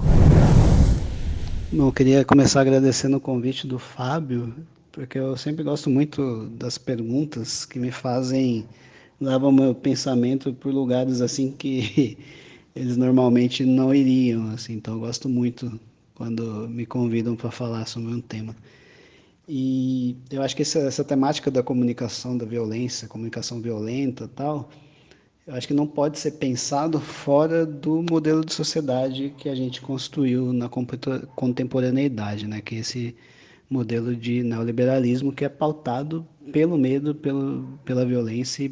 [1.71, 4.53] Bom, eu queria começar agradecendo o convite do Fábio,
[4.91, 8.65] porque eu sempre gosto muito das perguntas que me fazem
[9.21, 12.17] levam meu pensamento por lugares assim que
[12.75, 14.73] eles normalmente não iriam, assim.
[14.73, 15.79] Então eu gosto muito
[16.15, 18.55] quando me convidam para falar sobre um tema.
[19.47, 24.69] E eu acho que essa, essa temática da comunicação da violência, comunicação violenta, tal,
[25.47, 29.81] eu acho que não pode ser pensado fora do modelo de sociedade que a gente
[29.81, 32.61] construiu na contemporaneidade, né?
[32.61, 33.15] Que é esse
[33.69, 38.71] modelo de neoliberalismo que é pautado pelo medo, pelo, pela violência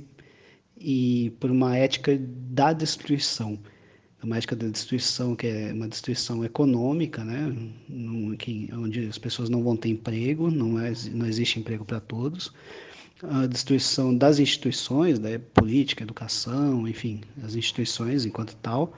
[0.80, 3.58] e, por uma ética da destruição.
[4.22, 7.56] Uma ética da destruição que é uma destruição econômica, né?
[8.74, 12.54] onde as pessoas não vão ter emprego, não, é, não existe emprego para todos
[13.24, 18.94] a destruição das instituições, né, política, educação, enfim, as instituições enquanto tal,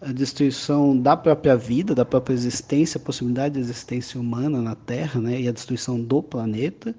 [0.00, 5.20] a destruição da própria vida, da própria existência, a possibilidade de existência humana na Terra,
[5.20, 6.94] né, e a destruição do planeta,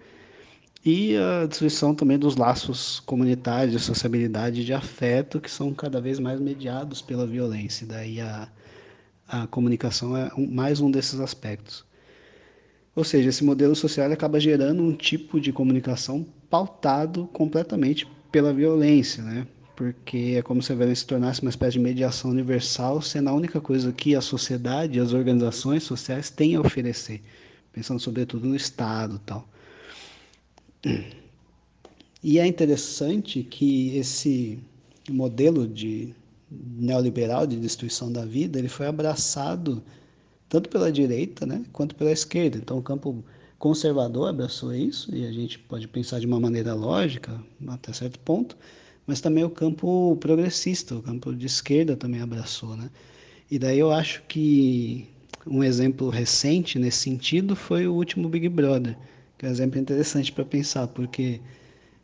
[0.83, 6.17] e a destruição também dos laços comunitários de sociabilidade de afeto que são cada vez
[6.17, 7.85] mais mediados pela violência.
[7.85, 8.47] Daí a,
[9.27, 11.85] a comunicação é um, mais um desses aspectos.
[12.95, 19.23] Ou seja, esse modelo social acaba gerando um tipo de comunicação pautado completamente pela violência,
[19.23, 19.47] né?
[19.75, 23.33] Porque é como se a violência se tornasse uma espécie de mediação universal, sendo a
[23.33, 27.21] única coisa que a sociedade e as organizações sociais têm a oferecer,
[27.71, 29.47] pensando sobretudo no Estado tal.
[32.23, 34.59] E é interessante que esse
[35.09, 36.13] modelo de
[36.49, 39.83] neoliberal de destruição da vida, ele foi abraçado
[40.49, 42.57] tanto pela direita, né, quanto pela esquerda.
[42.57, 43.23] Então o campo
[43.57, 48.57] conservador abraçou isso e a gente pode pensar de uma maneira lógica até certo ponto,
[49.05, 52.89] mas também o campo progressista, o campo de esquerda também abraçou, né?
[53.49, 55.07] E daí eu acho que
[55.45, 58.97] um exemplo recente nesse sentido foi o último Big Brother,
[59.37, 61.39] que é um exemplo interessante para pensar, porque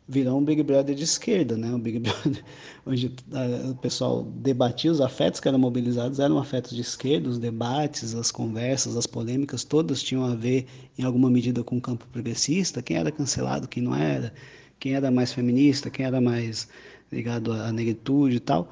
[0.06, 1.72] virou um Big Brother de esquerda, né?
[1.72, 2.44] Um Big Brother
[2.86, 7.38] onde ah, o pessoal debatia os afetos que eram mobilizados, eram afetos de esquerda, os
[7.38, 10.66] debates, as conversas, as polêmicas, todas tinham a ver
[10.98, 14.32] em alguma medida com o campo progressista, quem era cancelado, quem não era,
[14.78, 16.68] quem era mais feminista, quem era mais
[17.10, 18.70] ligado à negritude e tal.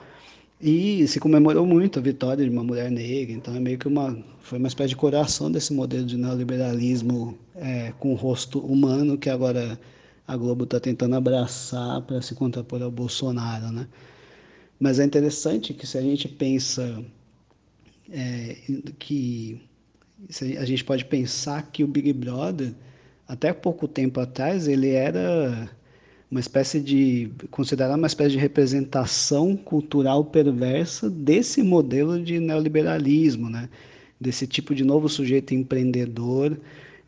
[0.61, 4.17] E se comemorou muito a vitória de uma mulher negra, então é meio que uma
[4.41, 9.79] foi uma espécie de coração desse modelo de neoliberalismo é, com rosto humano que agora
[10.33, 13.87] a Globo está tentando abraçar para se contrapor ao Bolsonaro, né?
[14.81, 17.05] Mas é interessante que se a gente pensa
[18.11, 18.57] é,
[18.99, 19.61] que
[20.59, 22.73] a gente pode pensar que o Big Brother
[23.29, 25.69] até pouco tempo atrás ele era
[26.31, 33.69] uma espécie de considerar uma espécie de representação cultural perversa desse modelo de neoliberalismo, né?
[34.19, 36.59] Desse tipo de novo sujeito empreendedor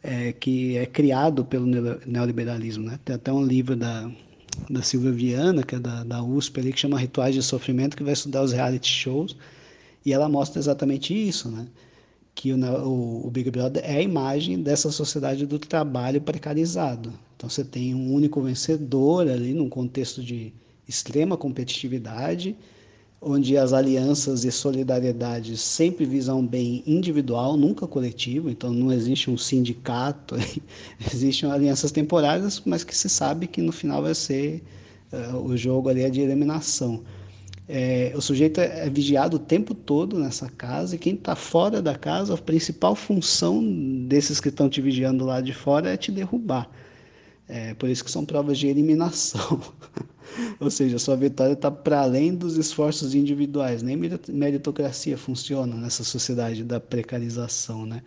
[0.05, 1.67] é, que é criado pelo
[2.07, 3.01] neoliberalismo, né?
[3.05, 4.11] Tem até um livro da
[4.71, 8.05] da Silvia Viana, que é da, da USP, ali, que chama Rituais de Sofrimento, que
[8.05, 9.37] vai estudar os reality shows,
[10.07, 11.67] e ela mostra exatamente isso, né?
[12.35, 17.13] que o, o, o, Big Brother é a imagem dessa sociedade do trabalho precarizado.
[17.37, 20.53] Então você tem um único vencedor ali num contexto de
[20.87, 22.57] extrema competitividade,
[23.25, 29.39] onde as alianças e solidariedade sempre visam bem individual, nunca coletivo, então não existe um
[29.39, 30.37] sindicato,
[31.13, 34.63] existem alianças temporárias, mas que se sabe que no final vai ser
[35.13, 37.03] uh, o jogo ali é de eliminação.
[37.67, 41.81] É, o sujeito é, é vigiado o tempo todo nessa casa e quem está fora
[41.81, 43.65] da casa, a principal função
[44.07, 46.71] desses que estão te vigiando lá de fora é te derrubar.
[47.49, 49.61] É, por isso que são provas de eliminação.
[50.61, 53.83] Ou seja, sua vitória está para além dos esforços individuais.
[53.83, 53.97] Nem
[54.29, 58.03] meritocracia funciona nessa sociedade da precarização, né?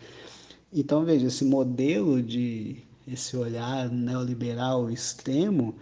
[0.74, 5.76] Então, veja, esse modelo de esse olhar neoliberal extremo,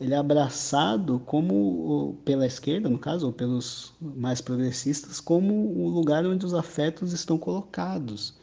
[0.00, 6.26] ele é abraçado como pela esquerda, no caso, ou pelos mais progressistas, como o lugar
[6.26, 8.34] onde os afetos estão colocados.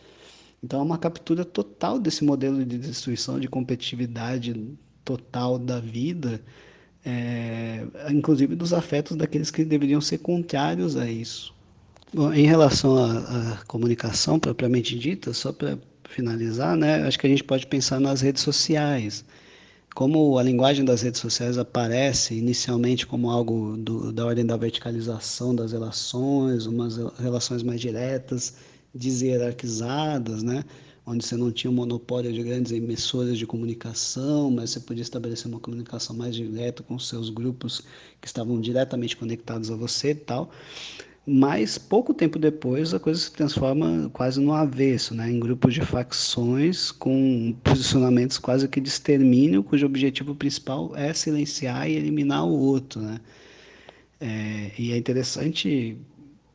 [0.64, 6.42] Então é uma captura total desse modelo de destruição, de competitividade total da vida,
[7.06, 11.54] é, inclusive dos afetos daqueles que deveriam ser contrários a isso.
[12.14, 15.78] Bom, em relação à, à comunicação propriamente dita, só para
[16.10, 19.24] finalizar, né, acho que a gente pode pensar nas redes sociais
[19.96, 25.54] como a linguagem das redes sociais aparece inicialmente como algo do, da ordem da verticalização
[25.54, 28.56] das relações, umas relações mais diretas,
[28.94, 30.64] deshierarquizadas, né?
[31.06, 35.48] Onde você não tinha um monopólio de grandes emissoras de comunicação, mas você podia estabelecer
[35.48, 37.82] uma comunicação mais direta com seus grupos
[38.22, 40.52] que estavam diretamente conectados a você e tal.
[41.32, 45.30] Mas pouco tempo depois a coisa se transforma quase no avesso, né?
[45.30, 51.88] em grupos de facções com posicionamentos quase que de extermínio, cujo objetivo principal é silenciar
[51.88, 53.00] e eliminar o outro.
[53.02, 53.22] Né?
[54.20, 55.98] É, e é interessante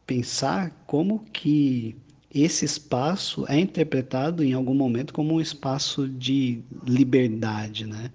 [0.07, 1.97] pensar como que
[2.35, 8.11] esse espaço é interpretado em algum momento como um espaço de liberdade, né?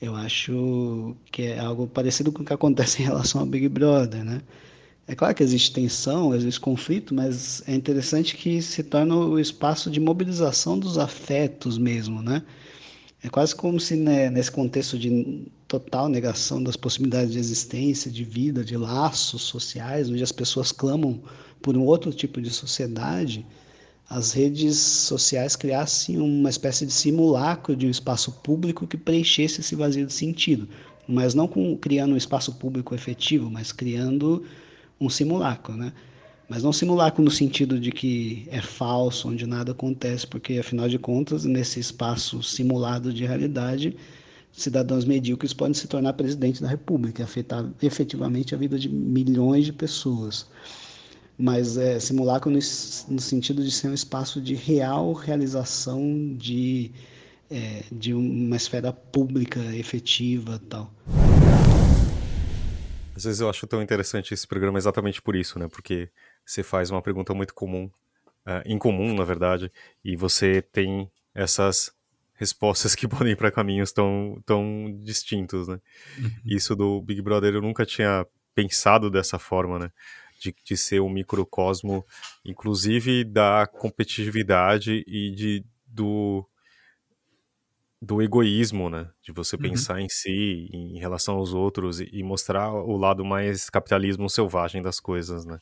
[0.00, 4.24] Eu acho que é algo parecido com o que acontece em relação ao Big Brother,
[4.24, 4.40] né?
[5.06, 9.90] É claro que existe tensão, existe conflito, mas é interessante que se torna o espaço
[9.90, 12.42] de mobilização dos afetos mesmo, né?
[13.22, 18.22] É quase como se né, nesse contexto de total negação das possibilidades de existência, de
[18.22, 21.22] vida, de laços sociais, onde as pessoas clamam
[21.64, 23.44] por um outro tipo de sociedade,
[24.06, 29.74] as redes sociais criassem uma espécie de simulacro de um espaço público que preenchesse esse
[29.74, 30.68] vazio de sentido,
[31.08, 34.44] mas não com, criando um espaço público efetivo, mas criando
[35.00, 35.90] um simulacro, né?
[36.50, 40.98] Mas não simulacro no sentido de que é falso, onde nada acontece, porque afinal de
[40.98, 43.96] contas, nesse espaço simulado de realidade,
[44.52, 49.64] cidadãos medíocres podem se tornar presidente da República, e afetar efetivamente a vida de milhões
[49.64, 50.46] de pessoas.
[51.36, 56.92] Mas é simulacro no, no sentido de ser um espaço de real realização de,
[57.50, 60.92] é, de uma esfera pública efetiva tal.
[63.16, 65.68] Às vezes eu acho tão interessante esse programa exatamente por isso, né?
[65.68, 66.10] Porque
[66.44, 67.84] você faz uma pergunta muito comum,
[68.46, 69.70] uh, incomum, na verdade,
[70.04, 71.92] e você tem essas
[72.34, 75.80] respostas que podem ir para caminhos tão, tão distintos, né?
[76.18, 76.30] Uhum.
[76.44, 79.90] Isso do Big Brother eu nunca tinha pensado dessa forma, né?
[80.44, 82.04] De, de ser um microcosmo,
[82.44, 86.46] inclusive da competitividade e de, do,
[88.04, 89.10] do egoísmo, né?
[89.22, 89.62] De você uhum.
[89.62, 94.82] pensar em si, em relação aos outros e, e, mostrar o lado mais capitalismo selvagem
[94.82, 95.58] das coisas, né?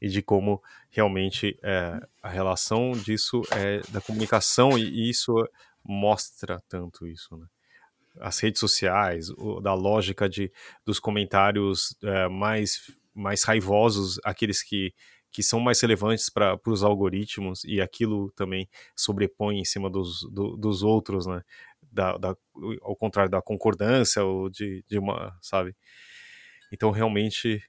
[0.00, 5.32] E de como realmente é, a relação disso é da comunicação e, e isso
[5.84, 7.46] mostra tanto isso, né?
[8.20, 10.52] As redes sociais, o, da lógica de,
[10.84, 14.94] dos comentários é, mais, mais raivosos, aqueles que,
[15.30, 20.56] que são mais relevantes para os algoritmos, e aquilo também sobrepõe em cima dos, do,
[20.56, 21.42] dos outros, né?
[21.90, 22.36] Da, da,
[22.80, 25.76] ao contrário da concordância ou de, de uma, sabe?
[26.72, 27.62] Então, realmente,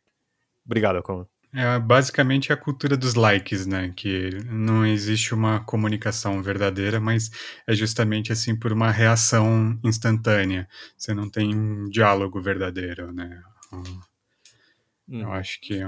[0.66, 1.28] obrigado, Conan.
[1.56, 3.94] É basicamente a cultura dos likes, né?
[3.96, 7.30] Que não existe uma comunicação verdadeira, mas
[7.68, 10.68] é justamente assim por uma reação instantânea.
[10.98, 13.40] Você não tem um diálogo verdadeiro, né?
[15.08, 15.22] Hum.
[15.22, 15.80] Eu acho que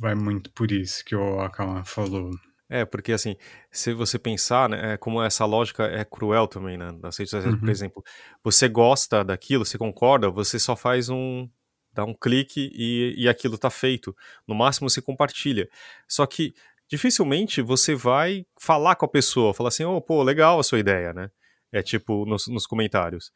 [0.00, 2.30] vai muito por isso que o Akama falou.
[2.68, 3.36] É, porque assim,
[3.70, 6.86] se você pensar, né, é como essa lógica é cruel também, né?
[6.86, 7.60] Redes sociais, uhum.
[7.60, 8.02] por exemplo,
[8.42, 11.48] você gosta daquilo, você concorda, você só faz um,
[11.92, 14.16] dá um clique e, e aquilo está feito.
[14.48, 15.68] No máximo você compartilha.
[16.08, 16.54] Só que
[16.88, 21.12] dificilmente você vai falar com a pessoa, falar assim, oh, pô, legal a sua ideia,
[21.12, 21.30] né?
[21.70, 23.30] É tipo nos, nos comentários.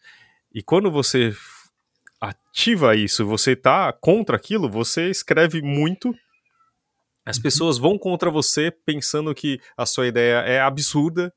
[0.52, 1.32] E quando você
[2.20, 6.14] ativa isso, você tá contra aquilo, você escreve muito.
[7.24, 11.32] As pessoas vão contra você pensando que a sua ideia é absurda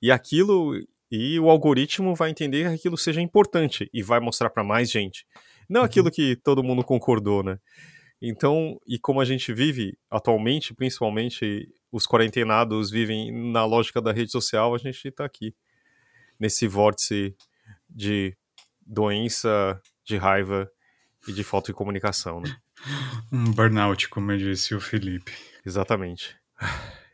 [0.00, 0.74] e aquilo
[1.10, 5.26] e o algoritmo vai entender que aquilo seja importante e vai mostrar para mais gente.
[5.68, 5.86] Não uhum.
[5.86, 7.58] aquilo que todo mundo concordou, né?
[8.20, 14.32] Então, e como a gente vive atualmente, principalmente os quarentenados vivem na lógica da rede
[14.32, 15.54] social, a gente está aqui
[16.40, 17.36] nesse vórtice
[17.88, 18.36] de
[18.84, 20.70] doença, de raiva
[21.26, 22.56] e de falta de comunicação, né?
[23.32, 25.32] Um burnout, como eu disse o Felipe.
[25.64, 26.36] Exatamente.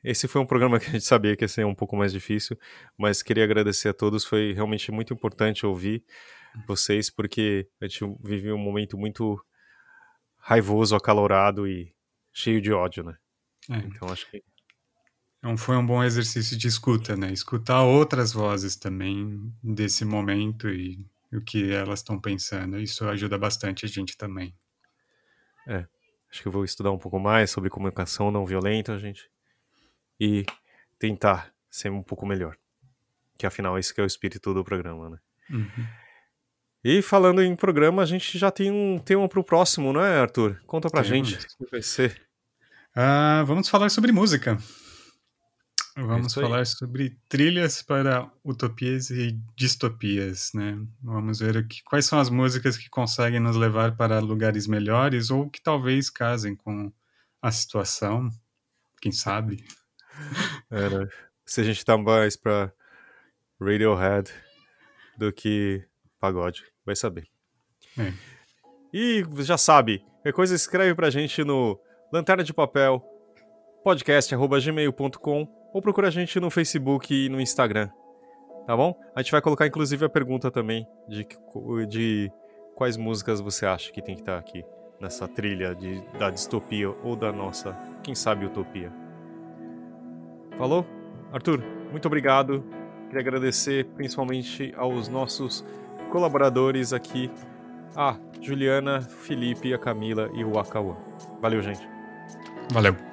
[0.03, 2.59] Esse foi um programa que a gente sabia que ia ser um pouco mais difícil,
[2.99, 6.05] mas queria agradecer a todos, foi realmente muito importante ouvir
[6.67, 9.41] vocês, porque a gente vive um momento muito
[10.39, 11.95] raivoso, acalorado e
[12.33, 13.17] cheio de ódio, né?
[13.71, 13.77] É.
[13.77, 14.43] Então acho que.
[15.39, 17.33] Então foi um bom exercício de escuta, né?
[17.33, 22.79] Escutar outras vozes também desse momento e o que elas estão pensando.
[22.79, 24.55] Isso ajuda bastante a gente também.
[25.67, 25.87] É.
[26.31, 29.31] Acho que eu vou estudar um pouco mais sobre comunicação não violenta, gente.
[30.19, 30.45] E
[30.99, 32.57] tentar ser um pouco melhor.
[33.39, 35.19] Que afinal, esse que é o espírito do programa, né?
[35.51, 35.87] Uhum.
[36.83, 40.61] E falando em programa, a gente já tem um tema pro próximo, não é, Arthur?
[40.67, 41.29] Conta pra Temos.
[41.29, 42.23] gente o que vai ser.
[42.97, 44.59] Uh, vamos falar sobre música.
[45.97, 50.79] Vamos é falar sobre trilhas para utopias e distopias, né?
[51.03, 55.51] Vamos ver aqui, quais são as músicas que conseguem nos levar para lugares melhores ou
[55.51, 56.93] que talvez casem com
[57.43, 58.31] a situação,
[59.01, 59.65] quem sabe?
[60.71, 61.09] Era,
[61.45, 62.73] se a gente tá mais pra
[63.61, 64.33] Radiohead
[65.19, 65.85] do que
[66.19, 67.29] pagode, vai saber.
[67.99, 68.13] É.
[68.93, 71.79] E já sabe, qualquer coisa escreve pra gente no
[72.13, 73.05] lanterna de papel
[73.85, 77.89] podcast@gmail.com ou procura a gente no Facebook e no Instagram.
[78.67, 78.95] Tá bom?
[79.15, 81.27] A gente vai colocar inclusive a pergunta também de,
[81.89, 82.33] de
[82.75, 84.65] quais músicas você acha que tem que estar aqui
[85.01, 88.93] nessa trilha de, da distopia ou da nossa, quem sabe, utopia.
[90.57, 90.87] Falou?
[91.33, 92.65] Arthur, muito obrigado.
[93.07, 95.65] Queria agradecer principalmente aos nossos
[96.11, 97.31] colaboradores aqui,
[97.97, 100.97] a Juliana, Felipe, a Camila e o Akawan.
[101.41, 101.89] Valeu, gente.
[102.73, 103.10] Valeu.